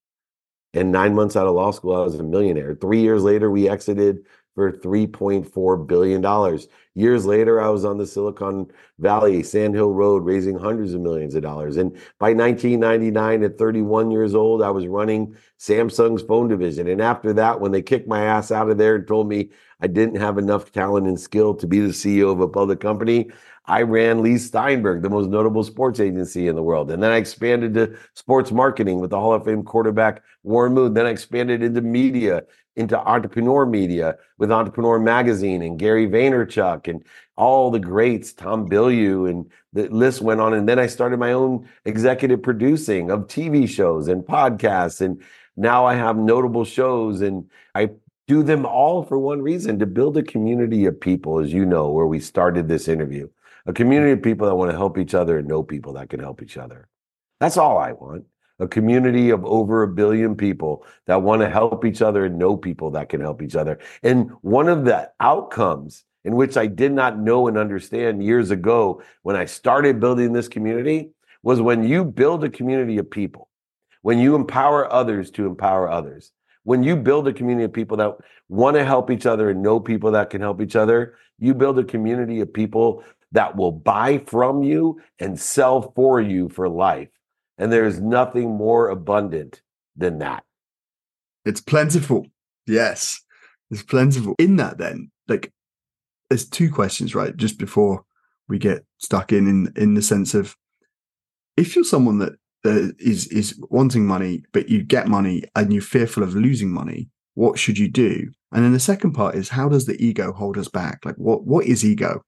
And 0.75 0.91
nine 0.91 1.15
months 1.15 1.35
out 1.35 1.47
of 1.47 1.55
law 1.55 1.71
school, 1.71 1.95
I 1.95 2.03
was 2.03 2.19
a 2.19 2.23
millionaire. 2.23 2.75
Three 2.75 3.01
years 3.01 3.23
later, 3.23 3.49
we 3.49 3.69
exited 3.69 4.25
for 4.53 4.71
$3.4 4.71 5.87
billion. 5.87 6.59
Years 6.95 7.25
later, 7.25 7.59
I 7.59 7.69
was 7.69 7.85
on 7.85 7.97
the 7.97 8.05
Silicon 8.05 8.67
Valley, 8.99 9.41
Sand 9.41 9.73
Hill 9.73 9.91
Road, 9.91 10.23
raising 10.23 10.59
hundreds 10.59 10.93
of 10.93 11.01
millions 11.01 11.33
of 11.33 11.41
dollars. 11.41 11.77
And 11.77 11.91
by 12.19 12.33
1999, 12.33 13.43
at 13.43 13.57
31 13.57 14.11
years 14.11 14.35
old, 14.35 14.61
I 14.61 14.69
was 14.69 14.85
running 14.85 15.35
Samsung's 15.59 16.21
phone 16.21 16.49
division. 16.49 16.87
And 16.87 17.01
after 17.01 17.33
that, 17.33 17.59
when 17.59 17.71
they 17.71 17.81
kicked 17.81 18.07
my 18.07 18.23
ass 18.23 18.51
out 18.51 18.69
of 18.69 18.77
there 18.77 18.95
and 18.95 19.07
told 19.07 19.27
me 19.27 19.49
I 19.81 19.87
didn't 19.87 20.21
have 20.21 20.37
enough 20.37 20.71
talent 20.71 21.07
and 21.07 21.19
skill 21.19 21.55
to 21.55 21.65
be 21.65 21.79
the 21.79 21.87
CEO 21.87 22.31
of 22.31 22.41
a 22.41 22.47
public 22.47 22.79
company, 22.79 23.31
I 23.65 23.81
ran 23.81 24.21
Leigh 24.21 24.37
Steinberg, 24.37 25.01
the 25.01 25.09
most 25.09 25.29
notable 25.29 25.63
sports 25.63 25.99
agency 25.99 26.47
in 26.47 26.55
the 26.55 26.63
world. 26.63 26.91
And 26.91 27.01
then 27.01 27.11
I 27.11 27.17
expanded 27.17 27.73
to 27.75 27.97
sports 28.13 28.51
marketing 28.51 28.99
with 28.99 29.09
the 29.09 29.19
Hall 29.19 29.33
of 29.33 29.45
Fame 29.45 29.63
quarterback 29.63 30.21
Warren 30.43 30.73
Moon. 30.73 30.93
Then 30.93 31.05
I 31.05 31.09
expanded 31.09 31.63
into 31.63 31.81
media 31.81 32.43
into 32.75 32.99
entrepreneur 32.99 33.65
media 33.65 34.17
with 34.37 34.51
Entrepreneur 34.51 34.99
Magazine 34.99 35.61
and 35.61 35.77
Gary 35.77 36.07
Vaynerchuk 36.07 36.87
and 36.87 37.03
all 37.37 37.71
the 37.71 37.79
greats, 37.79 38.33
Tom 38.33 38.69
Bilyeu, 38.69 39.29
and 39.29 39.49
the 39.73 39.87
list 39.89 40.21
went 40.21 40.41
on. 40.41 40.53
And 40.53 40.67
then 40.67 40.79
I 40.79 40.87
started 40.87 41.19
my 41.19 41.33
own 41.33 41.67
executive 41.85 42.41
producing 42.41 43.11
of 43.11 43.27
TV 43.27 43.67
shows 43.67 44.07
and 44.07 44.23
podcasts. 44.23 45.01
And 45.01 45.21
now 45.55 45.85
I 45.85 45.95
have 45.95 46.17
notable 46.17 46.65
shows 46.65 47.21
and 47.21 47.49
I 47.75 47.91
do 48.27 48.41
them 48.41 48.65
all 48.65 49.03
for 49.03 49.19
one 49.19 49.41
reason 49.41 49.79
to 49.79 49.85
build 49.85 50.17
a 50.17 50.23
community 50.23 50.85
of 50.85 50.99
people, 50.99 51.39
as 51.39 51.53
you 51.53 51.65
know, 51.65 51.89
where 51.91 52.07
we 52.07 52.19
started 52.19 52.67
this 52.67 52.87
interview. 52.87 53.27
A 53.65 53.73
community 53.73 54.11
of 54.11 54.21
people 54.21 54.47
that 54.47 54.55
want 54.55 54.71
to 54.71 54.77
help 54.77 54.97
each 54.97 55.13
other 55.13 55.37
and 55.37 55.47
know 55.47 55.63
people 55.63 55.93
that 55.93 56.09
can 56.09 56.19
help 56.19 56.41
each 56.41 56.57
other. 56.57 56.87
That's 57.39 57.57
all 57.57 57.77
I 57.77 57.91
want 57.93 58.25
a 58.59 58.67
community 58.67 59.29
of 59.29 59.43
over 59.45 59.83
a 59.83 59.87
billion 59.87 60.35
people 60.35 60.85
that 61.05 61.21
want 61.21 61.41
to 61.41 61.49
help 61.49 61.85
each 61.85 62.01
other 62.01 62.25
and 62.25 62.37
know 62.37 62.55
people 62.55 62.91
that 62.91 63.09
can 63.09 63.21
help 63.21 63.41
each 63.41 63.55
other. 63.55 63.79
And 64.03 64.31
one 64.41 64.69
of 64.69 64.85
the 64.85 65.11
outcomes 65.19 66.03
in 66.23 66.35
which 66.35 66.55
I 66.55 66.67
did 66.67 66.93
not 66.93 67.19
know 67.19 67.47
and 67.47 67.57
understand 67.57 68.23
years 68.23 68.51
ago 68.51 69.01
when 69.23 69.35
I 69.35 69.45
started 69.45 69.99
building 69.99 70.31
this 70.31 70.47
community 70.47 71.09
was 71.41 71.59
when 71.59 71.83
you 71.83 72.05
build 72.05 72.43
a 72.43 72.49
community 72.49 72.97
of 72.97 73.09
people, 73.09 73.49
when 74.01 74.19
you 74.19 74.35
empower 74.35 74.91
others 74.91 75.31
to 75.31 75.45
empower 75.45 75.89
others, 75.89 76.31
when 76.63 76.83
you 76.83 76.95
build 76.95 77.27
a 77.27 77.33
community 77.33 77.65
of 77.65 77.73
people 77.73 77.97
that 77.97 78.15
want 78.47 78.77
to 78.77 78.85
help 78.85 79.11
each 79.11 79.25
other 79.25 79.49
and 79.49 79.61
know 79.61 79.79
people 79.79 80.11
that 80.11 80.29
can 80.29 80.39
help 80.39 80.61
each 80.61 80.77
other, 80.77 81.15
you 81.39 81.53
build 81.53 81.77
a 81.77 81.83
community 81.83 82.39
of 82.39 82.53
people 82.53 83.03
that 83.33 83.57
will 83.57 83.71
buy 83.71 84.19
from 84.27 84.63
you 84.63 85.01
and 85.19 85.39
sell 85.39 85.91
for 85.95 86.21
you 86.21 86.47
for 86.47 86.69
life. 86.69 87.09
And 87.57 87.71
there's 87.71 87.99
nothing 87.99 88.49
more 88.51 88.89
abundant 88.89 89.61
than 89.95 90.19
that. 90.19 90.43
It's 91.45 91.61
plentiful. 91.61 92.27
Yes. 92.65 93.21
It's 93.69 93.83
plentiful. 93.83 94.35
In 94.39 94.55
that, 94.57 94.77
then, 94.77 95.11
like, 95.27 95.51
there's 96.29 96.49
two 96.49 96.71
questions, 96.71 97.13
right? 97.13 97.35
Just 97.35 97.59
before 97.59 98.03
we 98.47 98.57
get 98.57 98.85
stuck 98.97 99.31
in, 99.31 99.47
in, 99.47 99.73
in 99.75 99.93
the 99.93 100.01
sense 100.01 100.33
of 100.33 100.55
if 101.57 101.75
you're 101.75 101.83
someone 101.83 102.19
that 102.19 102.33
uh, 102.65 102.93
is 102.99 103.27
is 103.27 103.59
wanting 103.69 104.05
money, 104.05 104.43
but 104.51 104.69
you 104.69 104.83
get 104.83 105.07
money 105.07 105.43
and 105.55 105.73
you're 105.73 105.81
fearful 105.81 106.23
of 106.23 106.35
losing 106.35 106.71
money, 106.71 107.09
what 107.35 107.59
should 107.59 107.77
you 107.77 107.89
do? 107.89 108.31
And 108.51 108.63
then 108.63 108.73
the 108.73 108.79
second 108.79 109.13
part 109.13 109.35
is 109.35 109.49
how 109.49 109.69
does 109.69 109.85
the 109.85 110.01
ego 110.03 110.31
hold 110.31 110.57
us 110.57 110.67
back? 110.67 111.05
Like, 111.05 111.15
what 111.15 111.45
what 111.45 111.65
is 111.65 111.83
ego? 111.83 112.23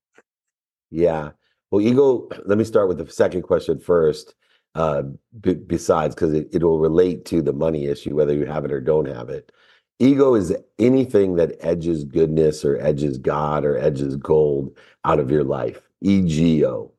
Yeah. 0.92 1.32
Well, 1.72 1.82
ego. 1.82 2.28
Let 2.46 2.58
me 2.58 2.64
start 2.64 2.88
with 2.88 2.98
the 2.98 3.10
second 3.10 3.44
question 3.44 3.80
first 3.80 4.36
uh, 4.76 5.04
b- 5.42 5.54
besides 5.54 6.14
because 6.14 6.34
it, 6.34 6.50
it 6.52 6.64
will 6.64 6.80
relate 6.80 7.26
to 7.26 7.42
the 7.42 7.54
money 7.54 7.86
issue, 7.86 8.16
whether 8.16 8.34
you 8.34 8.46
have 8.46 8.66
it 8.66 8.72
or 8.72 8.82
don't 8.82 9.08
have 9.08 9.30
it. 9.30 9.52
Ego 10.00 10.36
is 10.36 10.54
anything 10.78 11.36
that 11.36 11.56
edges 11.62 12.04
goodness 12.04 12.66
or 12.66 12.78
edges 12.82 13.18
God 13.18 13.64
or 13.64 13.78
edges 13.78 14.18
gold 14.18 14.78
out 15.06 15.20
of 15.20 15.32
your 15.32 15.46
life. 15.46 15.80
EGO. 16.02 16.92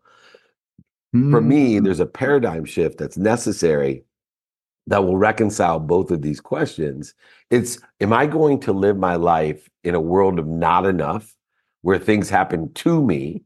Mm. 1.15 1.31
For 1.31 1.41
me, 1.41 1.77
hmm. 1.77 1.85
there's 1.85 2.01
a 2.01 2.07
paradigm 2.07 2.65
shift 2.65 2.99
that's 2.99 3.19
necessary 3.19 4.05
that 4.87 5.05
will 5.05 5.17
reconcile 5.17 5.79
both 5.79 6.11
of 6.11 6.23
these 6.23 6.41
questions. 6.41 7.15
It's 7.51 7.79
Am 8.01 8.13
I 8.13 8.27
going 8.27 8.61
to 8.61 8.73
live 8.73 8.97
my 8.97 9.17
life 9.17 9.69
in 9.85 9.95
a 9.95 10.01
world 10.01 10.39
of 10.39 10.47
not 10.47 10.87
enough 10.87 11.35
where 11.83 11.99
things 11.99 12.31
happen 12.31 12.73
to 12.75 13.05
me? 13.05 13.43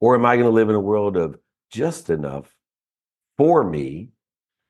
Or 0.00 0.14
am 0.14 0.26
I 0.26 0.36
going 0.36 0.46
to 0.46 0.52
live 0.52 0.68
in 0.68 0.74
a 0.74 0.80
world 0.80 1.16
of 1.16 1.38
just 1.70 2.10
enough 2.10 2.55
for 3.36 3.64
me 3.64 4.10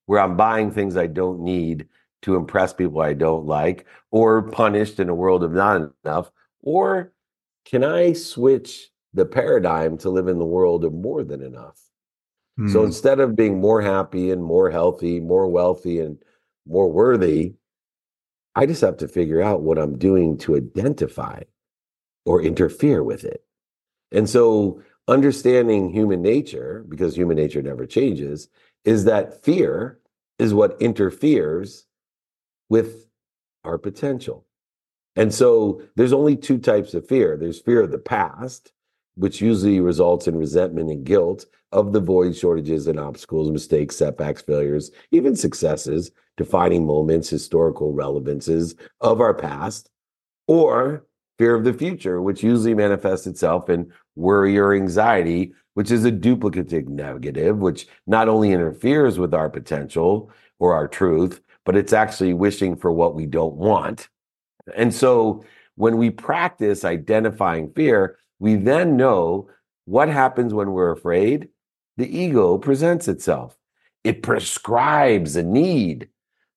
where 0.07 0.21
I'm 0.21 0.37
buying 0.37 0.71
things 0.71 0.97
I 0.97 1.07
don't 1.07 1.41
need 1.41 1.89
to 2.23 2.37
impress 2.37 2.73
people 2.73 3.01
I 3.01 3.13
don't 3.13 3.47
like 3.47 3.87
or 4.11 4.43
punished 4.51 4.99
in 5.01 5.09
a 5.09 5.15
world 5.15 5.45
of 5.45 5.53
not 5.53 5.93
enough? 6.05 6.31
Or 6.61 7.13
can 7.65 7.85
I 7.85 8.13
switch 8.13 8.91
the 9.15 9.25
paradigm 9.25 9.99
to 9.99 10.11
live 10.11 10.29
in 10.29 10.39
the 10.39 10.45
world 10.45 10.85
of 10.85 10.93
more 10.93 11.25
than 11.25 11.43
enough? 11.43 11.81
Mm. 12.59 12.73
So 12.73 12.81
hmm. 12.81 12.87
instead 12.87 13.21
of 13.21 13.37
being 13.37 13.61
more 13.61 13.83
happy 13.83 14.31
and 14.31 14.43
more 14.43 14.71
healthy, 14.71 15.21
more 15.21 15.47
wealthy 15.49 16.01
and 16.01 16.19
more 16.67 16.91
worthy, 16.91 17.55
I 18.55 18.67
just 18.67 18.81
have 18.81 18.97
to 18.99 19.09
figure 19.09 19.43
out 19.43 19.63
what 19.63 19.79
I'm 19.79 19.99
doing 19.99 20.39
to 20.39 20.57
identify 20.57 21.43
or 22.25 22.43
interfere 22.43 23.03
with 23.05 23.25
it. 23.25 23.45
And 24.13 24.29
so 24.29 24.83
understanding 25.09 25.91
human 25.91 26.23
nature, 26.23 26.85
because 26.89 27.17
human 27.17 27.37
nature 27.37 27.63
never 27.63 27.87
changes, 27.87 28.49
is 28.85 29.05
that 29.05 29.45
fear 29.45 29.99
is 30.39 30.55
what 30.55 30.81
interferes 30.81 31.87
with 32.69 33.07
our 33.65 33.79
potential. 33.79 34.47
And 35.17 35.33
so 35.33 35.83
there's 35.97 36.13
only 36.13 36.37
two 36.37 36.59
types 36.59 36.95
of 36.95 37.09
fear 37.09 37.37
there's 37.37 37.61
fear 37.61 37.83
of 37.83 37.91
the 37.91 37.99
past, 37.99 38.73
which 39.15 39.41
usually 39.41 39.81
results 39.81 40.29
in 40.29 40.37
resentment 40.37 40.91
and 40.91 41.05
guilt 41.05 41.47
of 41.73 41.93
the 41.93 42.01
void, 42.01 42.37
shortages, 42.37 42.87
and 42.87 43.01
obstacles, 43.01 43.51
mistakes, 43.51 43.97
setbacks, 43.97 44.43
failures, 44.43 44.91
even 45.11 45.35
successes, 45.35 46.11
defining 46.37 46.87
moments, 46.87 47.29
historical 47.29 47.93
relevances 47.93 48.75
of 49.01 49.21
our 49.21 49.35
past, 49.35 49.91
or 50.47 51.05
fear 51.39 51.55
of 51.55 51.65
the 51.65 51.73
future, 51.73 52.21
which 52.23 52.43
usually 52.43 52.75
manifests 52.75 53.27
itself 53.27 53.69
in 53.69 53.93
worry 54.15 54.57
or 54.59 54.73
anxiety, 54.73 55.53
which 55.75 55.91
is 55.91 56.05
a 56.05 56.13
duplicative 56.13 56.89
negative, 56.89 57.59
which 57.59 57.87
not 58.07 58.29
only 58.29 58.53
interferes 58.53 59.19
with 59.19 59.35
our 59.35 59.51
potential 59.51 60.31
or 60.59 60.75
our 60.75 60.89
truth, 60.89 61.41
but 61.65 61.77
it's 61.77 61.93
actually 61.93 62.33
wishing 62.33 62.77
for 62.77 62.93
what 62.93 63.15
we 63.15 63.27
don't 63.27 63.57
want. 63.57 64.09
And 64.75 64.95
so 64.95 65.45
when 65.75 65.99
we 65.99 66.11
practice 66.11 66.85
identifying 66.85 67.73
fear, 67.73 68.19
we 68.39 68.57
then 68.57 68.97
know 68.97 69.49
what 69.85 70.09
happens 70.09 70.55
when 70.55 70.73
we're 70.73 70.93
afraid. 70.93 71.49
The 71.97 72.19
ego 72.19 72.59
presents 72.59 73.09
itself. 73.09 73.57
It 74.05 74.23
prescribes 74.23 75.37
a 75.37 75.43
need 75.43 76.09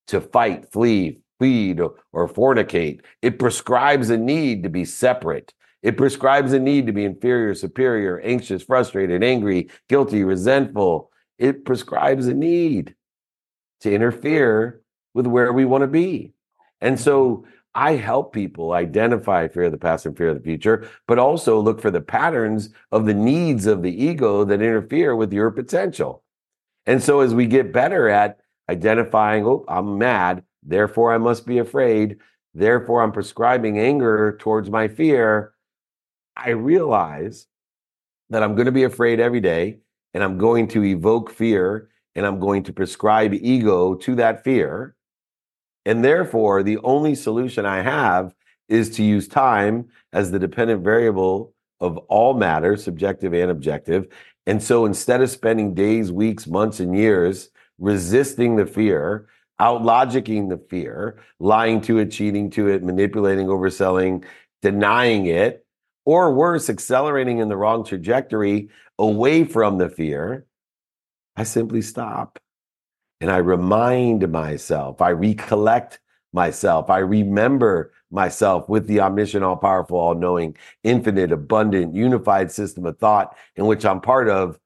to 0.07 0.21
fight, 0.21 0.71
flee, 0.71 1.19
feed, 1.39 1.79
or, 1.79 1.95
or 2.11 2.27
fornicate. 2.27 3.01
It 3.21 3.39
prescribes 3.39 4.09
a 4.09 4.17
need 4.17 4.63
to 4.63 4.69
be 4.69 4.85
separate. 4.85 5.53
It 5.81 5.97
prescribes 5.97 6.51
a 6.53 6.59
need 6.59 6.87
to 6.87 6.93
be 6.93 7.05
inferior, 7.05 7.55
superior, 7.55 8.19
anxious, 8.19 8.63
frustrated, 8.63 9.23
angry, 9.23 9.69
guilty, 9.87 10.23
resentful. 10.23 11.09
It 11.37 11.63
prescribes 11.63 12.27
a 12.27 12.33
need 12.33 12.95
to 13.81 13.93
interfere 13.93 14.81
with 15.13 15.25
where 15.25 15.53
we 15.53 15.65
want 15.65 15.83
to 15.83 15.87
be. 15.87 16.33
And 16.81 16.99
so 16.99 17.45
I 17.73 17.93
help 17.93 18.33
people 18.33 18.73
identify 18.73 19.47
fear 19.47 19.63
of 19.63 19.71
the 19.71 19.77
past 19.77 20.05
and 20.05 20.17
fear 20.17 20.29
of 20.29 20.37
the 20.37 20.43
future, 20.43 20.89
but 21.07 21.19
also 21.19 21.59
look 21.59 21.79
for 21.79 21.91
the 21.91 22.01
patterns 22.01 22.71
of 22.91 23.05
the 23.05 23.13
needs 23.13 23.67
of 23.67 23.83
the 23.83 24.03
ego 24.03 24.43
that 24.43 24.61
interfere 24.61 25.15
with 25.15 25.31
your 25.31 25.51
potential. 25.51 26.23
And 26.85 27.01
so 27.01 27.21
as 27.21 27.33
we 27.33 27.45
get 27.45 27.71
better 27.71 28.09
at 28.09 28.39
identifying, 28.69 29.45
oh, 29.45 29.65
I'm 29.67 29.97
mad, 29.97 30.43
therefore 30.69 31.13
I 31.13 31.17
must 31.17 31.45
be 31.45 31.57
afraid, 31.57 32.17
therefore 32.53 33.01
I'm 33.01 33.11
prescribing 33.11 33.79
anger 33.79 34.37
towards 34.39 34.69
my 34.69 34.87
fear, 34.87 35.53
I 36.35 36.49
realize 36.51 37.47
that 38.29 38.43
I'm 38.43 38.55
going 38.55 38.67
to 38.67 38.71
be 38.71 38.83
afraid 38.83 39.19
every 39.19 39.41
day 39.41 39.79
and 40.13 40.23
I'm 40.23 40.37
going 40.37 40.67
to 40.69 40.83
evoke 40.83 41.31
fear 41.31 41.89
and 42.15 42.25
I'm 42.25 42.39
going 42.39 42.63
to 42.63 42.73
prescribe 42.73 43.33
ego 43.33 43.95
to 43.95 44.15
that 44.15 44.43
fear. 44.43 44.95
And 45.85 46.03
therefore, 46.03 46.63
the 46.63 46.77
only 46.79 47.15
solution 47.15 47.65
I 47.65 47.81
have 47.81 48.33
is 48.67 48.89
to 48.91 49.03
use 49.03 49.27
time 49.27 49.89
as 50.13 50.31
the 50.31 50.39
dependent 50.39 50.83
variable 50.83 51.53
of 51.79 51.97
all 52.09 52.33
matter, 52.33 52.77
subjective 52.77 53.33
and 53.33 53.49
objective. 53.49 54.07
And 54.45 54.61
so 54.61 54.85
instead 54.85 55.21
of 55.21 55.29
spending 55.29 55.73
days, 55.73 56.11
weeks, 56.11 56.47
months, 56.47 56.79
and 56.79 56.95
years 56.95 57.49
resisting 57.79 58.55
the 58.55 58.65
fear, 58.65 59.27
out 59.59 59.83
logicking 59.83 60.49
the 60.49 60.57
fear, 60.57 61.19
lying 61.39 61.81
to 61.81 61.97
it, 61.97 62.11
cheating 62.11 62.49
to 62.51 62.67
it, 62.67 62.83
manipulating, 62.83 63.47
overselling, 63.47 64.23
denying 64.61 65.25
it, 65.25 65.65
or 66.05 66.33
worse, 66.33 66.69
accelerating 66.69 67.39
in 67.39 67.49
the 67.49 67.57
wrong 67.57 67.83
trajectory 67.83 68.69
away 68.97 69.43
from 69.43 69.77
the 69.77 69.89
fear, 69.89 70.45
I 71.35 71.43
simply 71.43 71.81
stop 71.81 72.39
and 73.21 73.29
I 73.29 73.37
remind 73.37 74.29
myself, 74.31 75.01
I 75.01 75.11
recollect 75.11 75.99
myself, 76.33 76.89
I 76.89 76.99
remember 76.99 77.91
myself 78.11 78.67
with 78.69 78.87
the 78.87 79.01
omniscient, 79.01 79.43
all 79.43 79.55
powerful, 79.55 79.97
all 79.97 80.15
knowing, 80.15 80.55
infinite, 80.83 81.31
abundant, 81.31 81.95
unified 81.95 82.51
system 82.51 82.85
of 82.85 82.97
thought 82.97 83.35
in 83.55 83.65
which 83.65 83.85
I'm 83.85 84.01
part 84.01 84.29
of. 84.29 84.59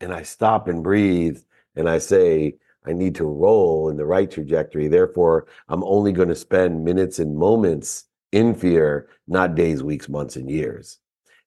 And 0.00 0.12
I 0.12 0.22
stop 0.22 0.68
and 0.68 0.82
breathe 0.84 1.40
and 1.74 1.88
I 1.88 1.98
say, 1.98 2.54
I 2.88 2.94
need 2.94 3.14
to 3.16 3.24
roll 3.24 3.90
in 3.90 3.98
the 3.98 4.06
right 4.06 4.30
trajectory. 4.30 4.88
Therefore, 4.88 5.46
I'm 5.68 5.84
only 5.84 6.12
going 6.12 6.28
to 6.28 6.34
spend 6.34 6.84
minutes 6.84 7.18
and 7.18 7.36
moments 7.36 8.04
in 8.32 8.54
fear, 8.54 9.08
not 9.26 9.54
days, 9.54 9.82
weeks, 9.82 10.08
months, 10.08 10.36
and 10.36 10.50
years. 10.50 10.98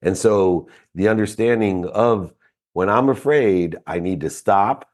And 0.04 0.16
so 0.16 0.70
the 0.94 1.08
understanding 1.08 1.88
of 1.88 2.32
when 2.74 2.90
I'm 2.90 3.10
afraid, 3.10 3.78
I 3.88 4.00
need 4.00 4.22
to 4.22 4.30
stop, 4.30 4.88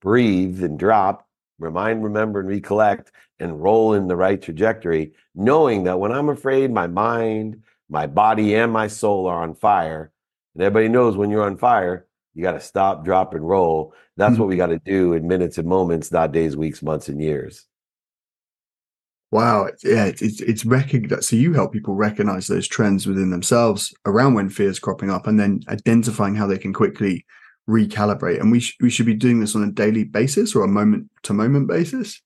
breathe, 0.00 0.62
and 0.64 0.78
drop, 0.78 1.28
remind, 1.58 2.02
remember, 2.02 2.40
and 2.40 2.48
recollect, 2.48 3.12
and 3.38 3.62
roll 3.62 3.92
in 3.92 4.08
the 4.08 4.16
right 4.16 4.40
trajectory, 4.40 5.12
knowing 5.34 5.84
that 5.84 6.00
when 6.00 6.12
I'm 6.12 6.30
afraid, 6.30 6.72
my 6.72 6.86
mind, 6.86 7.62
my 7.90 8.06
body, 8.06 8.54
and 8.54 8.72
my 8.72 8.88
soul 8.88 9.26
are 9.26 9.42
on 9.42 9.54
fire. 9.54 10.12
And 10.54 10.62
everybody 10.62 10.88
knows 10.88 11.16
when 11.16 11.30
you're 11.30 11.44
on 11.44 11.58
fire, 11.58 12.06
you 12.38 12.44
got 12.44 12.52
to 12.52 12.60
stop, 12.60 13.04
drop, 13.04 13.34
and 13.34 13.46
roll. 13.46 13.92
That's 14.16 14.34
mm-hmm. 14.34 14.42
what 14.42 14.48
we 14.48 14.56
got 14.56 14.68
to 14.68 14.78
do 14.78 15.12
in 15.12 15.26
minutes 15.26 15.58
and 15.58 15.66
moments, 15.66 16.12
not 16.12 16.30
days, 16.30 16.56
weeks, 16.56 16.84
months, 16.84 17.08
and 17.08 17.20
years. 17.20 17.66
Wow, 19.32 19.66
yeah, 19.82 20.04
it's 20.04 20.22
it's, 20.22 20.40
it's 20.40 20.64
recognized. 20.64 21.24
So 21.24 21.34
you 21.34 21.52
help 21.52 21.72
people 21.72 21.96
recognize 21.96 22.46
those 22.46 22.68
trends 22.68 23.08
within 23.08 23.30
themselves 23.30 23.92
around 24.06 24.34
when 24.34 24.50
fear 24.50 24.68
is 24.68 24.78
cropping 24.78 25.10
up, 25.10 25.26
and 25.26 25.38
then 25.38 25.62
identifying 25.68 26.36
how 26.36 26.46
they 26.46 26.58
can 26.58 26.72
quickly 26.72 27.26
recalibrate. 27.68 28.40
And 28.40 28.52
we 28.52 28.60
sh- 28.60 28.76
we 28.80 28.88
should 28.88 29.06
be 29.06 29.14
doing 29.14 29.40
this 29.40 29.56
on 29.56 29.64
a 29.64 29.72
daily 29.72 30.04
basis 30.04 30.54
or 30.54 30.62
a 30.62 30.68
moment 30.68 31.10
to 31.24 31.34
moment 31.34 31.66
basis. 31.66 32.22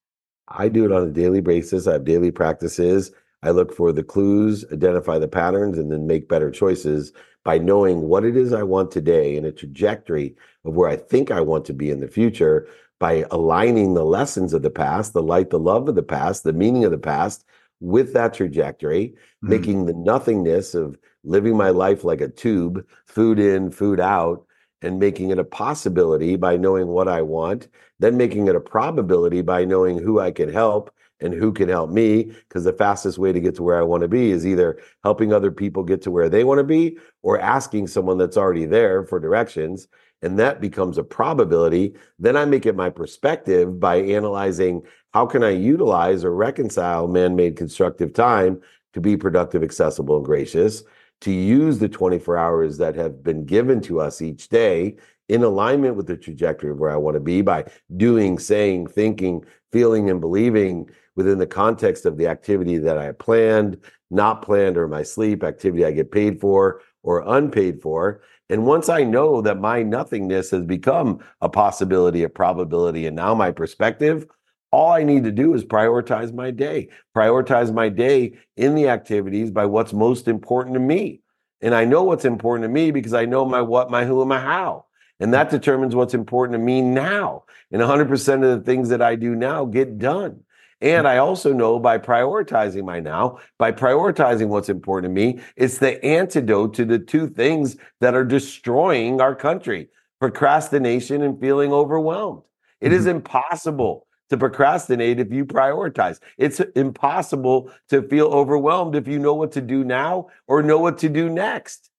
I 0.47 0.69
do 0.69 0.85
it 0.85 0.93
on 0.93 1.09
a 1.09 1.11
daily 1.11 1.41
basis. 1.41 1.87
I 1.87 1.95
have 1.95 2.05
daily 2.05 2.31
practices. 2.31 3.13
I 3.43 3.51
look 3.51 3.75
for 3.75 3.93
the 3.93 4.05
clues, 4.05 4.63
identify 4.71 5.19
the 5.19 5.27
patterns, 5.27 5.79
and 5.79 5.91
then 5.91 6.07
make 6.07 6.29
better 6.29 6.51
choices 6.51 7.15
by 7.45 7.59
knowing 7.59 8.03
what 8.03 8.25
it 8.25 8.37
is 8.37 8.53
I 8.53 8.63
want 8.63 8.91
today 8.91 9.37
and 9.37 9.47
a 9.47 9.53
trajectory 9.53 10.37
of 10.65 10.75
where 10.75 10.89
I 10.89 10.97
think 10.97 11.31
I 11.31 11.41
want 11.41 11.65
to 11.67 11.73
be 11.73 11.91
in 11.91 12.01
the 12.01 12.09
future 12.09 12.69
by 13.01 13.25
aligning 13.31 13.95
the 13.95 14.05
lessons 14.05 14.53
of 14.53 14.63
the 14.63 14.71
past, 14.71 15.13
the 15.13 15.23
light, 15.23 15.51
the 15.51 15.59
love 15.59 15.89
of 15.89 15.97
the 15.97 16.03
past, 16.03 16.45
the 16.45 16.53
meaning 16.53 16.85
of 16.85 16.93
the 16.93 16.99
past 16.99 17.45
with 17.81 18.13
that 18.13 18.33
trajectory, 18.33 19.09
mm-hmm. 19.09 19.49
making 19.49 19.87
the 19.87 19.93
nothingness 19.93 20.75
of 20.75 20.97
living 21.25 21.57
my 21.57 21.71
life 21.71 22.05
like 22.05 22.21
a 22.21 22.29
tube, 22.29 22.87
food 23.07 23.39
in, 23.39 23.71
food 23.71 23.99
out, 23.99 24.47
and 24.83 24.99
making 24.99 25.31
it 25.31 25.39
a 25.39 25.45
possibility 25.45 26.37
by 26.37 26.57
knowing 26.57 26.89
what 26.89 27.09
I 27.09 27.23
want, 27.23 27.69
then 27.99 28.17
making 28.17 28.49
it 28.49 28.57
a 28.57 28.61
probability 28.61 29.43
by 29.43 29.65
knowing 29.65 29.99
who 29.99 30.21
I 30.21 30.31
can 30.31 30.53
help 30.53 30.95
and 31.23 31.33
who 31.33 31.53
can 31.53 31.69
help 31.69 31.91
me 31.91 32.25
because 32.25 32.65
the 32.65 32.73
fastest 32.73 33.19
way 33.19 33.33
to 33.33 33.41
get 33.41 33.55
to 33.57 33.63
where 33.63 33.79
I 33.79 33.83
want 33.83 34.03
to 34.03 34.09
be 34.09 34.31
is 34.31 34.47
either 34.47 34.79
helping 35.03 35.33
other 35.33 35.51
people 35.51 35.83
get 35.83 36.03
to 36.03 36.11
where 36.11 36.29
they 36.29 36.45
want 36.45 36.59
to 36.59 36.65
be 36.65 36.99
or 37.23 37.41
asking 37.41 37.87
someone 37.87 38.19
that's 38.19 38.37
already 38.37 38.67
there 38.67 39.05
for 39.05 39.19
directions 39.19 39.89
and 40.23 40.39
that 40.39 40.61
becomes 40.61 40.99
a 40.99 41.05
probability. 41.05 41.95
Then 42.19 42.37
I 42.37 42.45
make 42.45 42.67
it 42.67 42.77
my 42.77 42.91
perspective 42.91 43.81
by 43.81 43.97
analyzing 43.97 44.83
how 45.13 45.27
can 45.27 45.43
I 45.43 45.51
utilize 45.51 46.25
or 46.25 46.35
reconcile 46.35 47.09
man-made 47.09 47.57
constructive 47.57 48.13
time 48.13 48.61
to 48.95 49.01
be 49.01 49.17
productive 49.17 49.63
accessible 49.63 50.17
and 50.17 50.25
gracious 50.25 50.85
to 51.23 51.33
use 51.33 51.79
the 51.79 51.89
24 51.89 52.37
hours 52.37 52.79
that 52.79 52.97
have 52.97 53.23
been 53.23 53.45
given 53.45 53.81
to 53.81 54.01
us 54.01 54.21
each 54.21 54.49
day 54.49 54.97
in 55.33 55.43
alignment 55.43 55.97
with 55.97 56.07
the 56.07 56.17
trajectory 56.17 56.71
of 56.71 56.79
where 56.79 56.91
I 56.91 56.97
want 56.97 57.15
to 57.15 57.21
be 57.21 57.41
by 57.41 57.65
doing, 57.97 58.39
saying, 58.39 58.89
thinking, 58.89 59.43
feeling, 59.73 60.11
and 60.11 60.21
believing 60.21 60.91
within 61.17 61.39
the 61.39 61.47
context 61.47 62.05
of 62.05 62.19
the 62.19 62.27
activity 62.27 62.77
that 62.77 62.99
I 62.99 63.13
planned, 63.13 63.79
not 64.11 64.43
planned, 64.43 64.77
or 64.77 64.87
my 64.87 65.03
sleep, 65.03 65.43
activity 65.43 65.87
I 65.87 65.93
get 65.93 66.13
paid 66.13 66.39
for 66.39 66.83
or 67.03 67.25
unpaid 67.27 67.81
for. 67.81 68.21
And 68.51 68.67
once 68.67 68.91
I 68.91 69.05
know 69.05 69.41
that 69.41 69.59
my 69.59 69.83
nothingness 69.83 70.51
has 70.51 70.65
become 70.65 71.21
a 71.41 71.49
possibility, 71.49 72.25
a 72.25 72.29
probability, 72.29 73.07
and 73.07 73.17
now 73.17 73.35
my 73.35 73.53
perspective, 73.53 74.27
all 74.71 74.93
I 74.93 75.03
need 75.03 75.25
to 75.25 75.33
do 75.33 75.55
is 75.55 75.65
prioritize 75.65 76.35
my 76.35 76.51
day, 76.51 76.91
prioritize 77.17 77.73
my 77.73 77.89
day 77.89 78.35
in 78.59 78.75
the 78.75 78.91
activities 78.91 79.51
by 79.51 79.65
what's 79.65 79.95
most 79.95 80.29
important 80.29 80.75
to 80.75 80.81
me. 80.81 81.23
And 81.63 81.75
I 81.75 81.87
know 81.87 82.03
what's 82.03 82.27
important 82.27 82.65
to 82.65 82.69
me 82.69 82.91
because 82.91 83.15
I 83.15 83.25
know 83.25 83.47
my 83.47 83.63
what, 83.63 83.91
my 83.91 84.05
who, 84.05 84.21
and 84.21 84.29
my 84.29 84.39
how. 84.39 84.85
And 85.23 85.33
that 85.33 85.51
determines 85.51 85.95
what's 85.95 86.15
important 86.15 86.59
to 86.59 86.59
me 86.59 86.83
now. 86.83 87.45
And 87.71 87.81
100% 87.81 88.35
of 88.35 88.59
the 88.59 88.65
things 88.65 88.89
that 88.89 89.01
I 89.01 89.15
do 89.15 89.37
now 89.37 89.65
get 89.65 89.99
done. 89.99 90.41
And 90.81 91.07
I 91.07 91.19
also 91.19 91.53
know 91.53 91.79
by 91.79 91.99
prioritizing 91.99 92.85
my 92.85 92.99
now, 92.99 93.39
by 93.57 93.71
prioritizing 93.71 94.49
what's 94.49 94.69
important 94.69 95.11
to 95.11 95.15
me, 95.15 95.41
it's 95.55 95.79
the 95.79 96.05
antidote 96.05 96.75
to 96.75 96.85
the 96.85 96.99
two 96.99 97.29
things 97.29 97.77
that 98.01 98.17
are 98.17 98.25
destroying 98.25 99.21
our 99.21 99.37
country 99.37 99.89
procrastination 100.19 101.23
and 101.23 101.41
feeling 101.41 101.73
overwhelmed. 101.73 102.43
It 102.81 102.89
mm-hmm. 102.89 102.97
is 102.97 103.07
impossible 103.07 104.09
to 104.31 104.37
procrastinate 104.37 105.21
if 105.21 105.33
you 105.33 105.45
prioritize. 105.45 106.19
It's 106.37 106.59
impossible 106.75 107.71
to 107.91 108.03
feel 108.09 108.27
overwhelmed 108.27 108.97
if 108.97 109.07
you 109.07 109.21
know 109.21 109.35
what 109.35 109.53
to 109.53 109.61
do 109.61 109.85
now 109.85 110.31
or 110.49 110.65
know 110.65 110.79
what 110.79 110.99
to 110.99 111.09
do 111.09 111.29
next. 111.29 111.91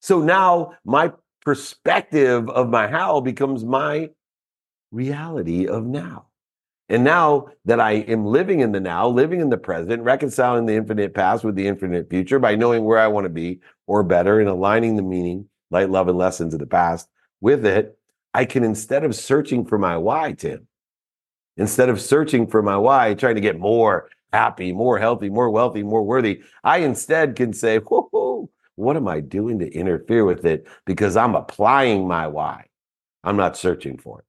So 0.00 0.20
now 0.20 0.74
my 0.84 1.12
perspective 1.44 2.48
of 2.48 2.68
my 2.68 2.88
how 2.88 3.20
becomes 3.20 3.64
my 3.64 4.10
reality 4.90 5.66
of 5.66 5.84
now. 5.84 6.26
And 6.88 7.04
now 7.04 7.48
that 7.66 7.80
I 7.80 7.92
am 7.92 8.24
living 8.24 8.60
in 8.60 8.72
the 8.72 8.80
now, 8.80 9.08
living 9.08 9.40
in 9.40 9.50
the 9.50 9.58
present, 9.58 10.02
reconciling 10.02 10.64
the 10.64 10.74
infinite 10.74 11.14
past 11.14 11.44
with 11.44 11.54
the 11.54 11.66
infinite 11.66 12.08
future 12.08 12.38
by 12.38 12.54
knowing 12.54 12.84
where 12.84 12.98
I 12.98 13.08
want 13.08 13.26
to 13.26 13.30
be 13.30 13.60
or 13.86 14.02
better 14.02 14.40
and 14.40 14.48
aligning 14.48 14.96
the 14.96 15.02
meaning, 15.02 15.48
light, 15.70 15.90
love, 15.90 16.08
and 16.08 16.16
lessons 16.16 16.54
of 16.54 16.60
the 16.60 16.66
past 16.66 17.08
with 17.40 17.66
it, 17.66 17.98
I 18.32 18.46
can 18.46 18.64
instead 18.64 19.04
of 19.04 19.14
searching 19.14 19.66
for 19.66 19.78
my 19.78 19.98
why, 19.98 20.32
Tim, 20.32 20.66
instead 21.58 21.90
of 21.90 22.00
searching 22.00 22.46
for 22.46 22.62
my 22.62 22.76
why, 22.76 23.14
trying 23.14 23.34
to 23.34 23.40
get 23.42 23.58
more 23.58 24.08
happy, 24.32 24.72
more 24.72 24.98
healthy, 24.98 25.28
more 25.28 25.50
wealthy, 25.50 25.82
more 25.82 26.02
worthy, 26.02 26.42
I 26.64 26.78
instead 26.78 27.36
can 27.36 27.52
say, 27.52 27.78
whoa, 27.78 28.08
what 28.78 28.96
am 28.96 29.08
I 29.08 29.20
doing 29.20 29.58
to 29.58 29.70
interfere 29.70 30.24
with 30.24 30.44
it? 30.44 30.66
Because 30.86 31.16
I'm 31.16 31.34
applying 31.34 32.06
my 32.06 32.28
why. 32.28 32.66
I'm 33.24 33.36
not 33.36 33.56
searching 33.56 33.98
for 33.98 34.20
it. 34.20 34.24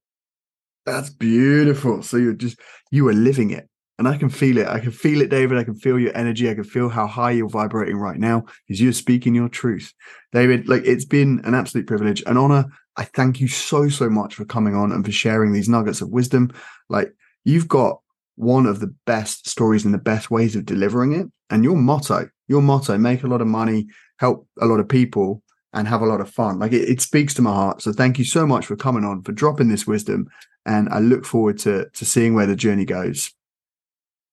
That's 0.85 1.09
beautiful. 1.09 2.01
So 2.01 2.17
you're 2.17 2.33
just 2.33 2.59
you 2.91 3.07
are 3.07 3.13
living 3.13 3.51
it. 3.51 3.69
And 3.99 4.07
I 4.07 4.17
can 4.17 4.29
feel 4.29 4.57
it. 4.57 4.67
I 4.67 4.79
can 4.79 4.91
feel 4.91 5.21
it, 5.21 5.29
David. 5.29 5.57
I 5.57 5.65
can 5.65 5.75
feel 5.75 5.99
your 5.99 6.15
energy. 6.17 6.49
I 6.49 6.55
can 6.55 6.63
feel 6.63 6.87
how 6.87 7.05
high 7.05 7.31
you're 7.31 7.49
vibrating 7.49 7.97
right 7.97 8.17
now 8.17 8.45
because 8.65 8.81
you're 8.81 8.93
speaking 8.93 9.35
your 9.35 9.49
truth. 9.49 9.93
David, 10.31 10.69
like 10.69 10.83
it's 10.85 11.05
been 11.05 11.41
an 11.43 11.53
absolute 11.53 11.85
privilege, 11.85 12.23
an 12.25 12.37
honor. 12.37 12.65
I 12.95 13.03
thank 13.03 13.41
you 13.41 13.49
so, 13.49 13.89
so 13.89 14.09
much 14.09 14.35
for 14.35 14.45
coming 14.45 14.73
on 14.73 14.93
and 14.93 15.05
for 15.05 15.11
sharing 15.11 15.51
these 15.51 15.69
nuggets 15.69 16.01
of 16.01 16.09
wisdom. 16.09 16.51
Like 16.87 17.13
you've 17.43 17.67
got 17.67 17.99
one 18.35 18.65
of 18.65 18.79
the 18.79 18.95
best 19.05 19.49
stories 19.49 19.83
and 19.83 19.93
the 19.93 19.97
best 19.99 20.31
ways 20.31 20.55
of 20.55 20.65
delivering 20.65 21.11
it. 21.11 21.27
And 21.49 21.63
your 21.63 21.75
motto, 21.75 22.29
your 22.47 22.61
motto, 22.61 22.97
make 22.97 23.23
a 23.23 23.27
lot 23.27 23.41
of 23.41 23.47
money, 23.47 23.87
help 24.19 24.47
a 24.59 24.65
lot 24.65 24.79
of 24.79 24.87
people, 24.87 25.41
and 25.73 25.87
have 25.87 26.01
a 26.01 26.05
lot 26.05 26.21
of 26.21 26.29
fun. 26.29 26.59
Like 26.59 26.73
it, 26.73 26.89
it 26.89 27.01
speaks 27.01 27.33
to 27.35 27.41
my 27.41 27.53
heart. 27.53 27.81
So 27.81 27.91
thank 27.91 28.17
you 28.17 28.25
so 28.25 28.45
much 28.45 28.65
for 28.65 28.75
coming 28.75 29.03
on, 29.03 29.23
for 29.23 29.31
dropping 29.31 29.69
this 29.69 29.85
wisdom. 29.85 30.29
And 30.65 30.89
I 30.89 30.99
look 30.99 31.25
forward 31.25 31.57
to 31.59 31.89
to 31.89 32.05
seeing 32.05 32.33
where 32.33 32.45
the 32.45 32.55
journey 32.55 32.85
goes. 32.85 33.31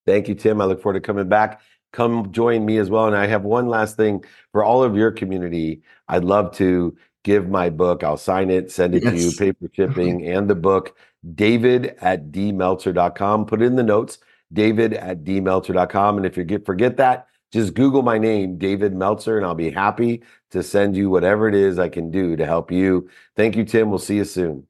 Thank 0.06 0.28
you, 0.28 0.34
Tim. 0.34 0.60
I 0.60 0.64
look 0.64 0.82
forward 0.82 1.02
to 1.02 1.06
coming 1.06 1.28
back. 1.28 1.60
Come 1.92 2.30
join 2.32 2.64
me 2.64 2.78
as 2.78 2.90
well. 2.90 3.06
And 3.06 3.16
I 3.16 3.26
have 3.26 3.42
one 3.42 3.68
last 3.68 3.96
thing 3.96 4.24
for 4.52 4.62
all 4.62 4.82
of 4.82 4.96
your 4.96 5.10
community. 5.10 5.82
I'd 6.08 6.24
love 6.24 6.54
to 6.56 6.96
give 7.24 7.48
my 7.48 7.70
book. 7.70 8.04
I'll 8.04 8.16
sign 8.16 8.50
it, 8.50 8.70
send 8.70 8.94
it 8.94 9.02
yes. 9.02 9.12
to 9.12 9.20
you, 9.20 9.32
paper 9.32 9.68
shipping, 9.72 10.26
and 10.26 10.48
the 10.48 10.54
book, 10.54 10.96
david 11.34 11.96
at 12.00 12.30
dmeltzer.com. 12.30 13.46
Put 13.46 13.62
it 13.62 13.66
in 13.66 13.76
the 13.76 13.82
notes, 13.82 14.18
david 14.52 14.94
at 14.94 15.24
dmeltzer.com. 15.24 16.18
And 16.18 16.26
if 16.26 16.36
you 16.36 16.44
get, 16.44 16.64
forget 16.64 16.96
that, 16.98 17.26
just 17.52 17.74
Google 17.74 18.02
my 18.02 18.18
name, 18.18 18.58
David 18.58 18.94
Meltzer, 18.94 19.36
and 19.36 19.46
I'll 19.46 19.54
be 19.54 19.70
happy 19.70 20.22
to 20.50 20.62
send 20.62 20.96
you 20.96 21.10
whatever 21.10 21.48
it 21.48 21.54
is 21.54 21.78
I 21.78 21.88
can 21.88 22.10
do 22.10 22.36
to 22.36 22.44
help 22.46 22.70
you. 22.70 23.08
Thank 23.36 23.56
you, 23.56 23.64
Tim. 23.64 23.90
We'll 23.90 23.98
see 23.98 24.16
you 24.16 24.24
soon. 24.24 24.66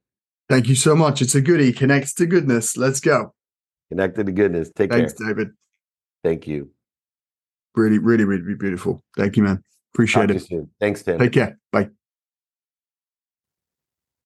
Thank 0.48 0.68
you 0.68 0.74
so 0.74 0.94
much. 0.94 1.22
It's 1.22 1.34
a 1.34 1.40
goodie. 1.40 1.72
Connects 1.72 2.14
to 2.14 2.26
goodness. 2.26 2.76
Let's 2.76 3.00
go. 3.00 3.34
Connected 3.90 4.26
to 4.26 4.32
goodness. 4.32 4.70
Take 4.74 4.90
care. 4.90 4.98
Thanks, 4.98 5.14
care. 5.14 5.28
David. 5.28 5.48
Thank 6.22 6.46
you. 6.46 6.70
Really, 7.74 7.98
really, 7.98 8.24
really 8.24 8.54
beautiful. 8.54 9.02
Thank 9.16 9.36
you, 9.36 9.42
man. 9.42 9.62
Appreciate 9.94 10.28
Talk 10.28 10.36
it. 10.50 10.68
Thanks, 10.80 11.02
Tim. 11.02 11.18
Take 11.18 11.32
care. 11.32 11.58
Bye. 11.72 11.90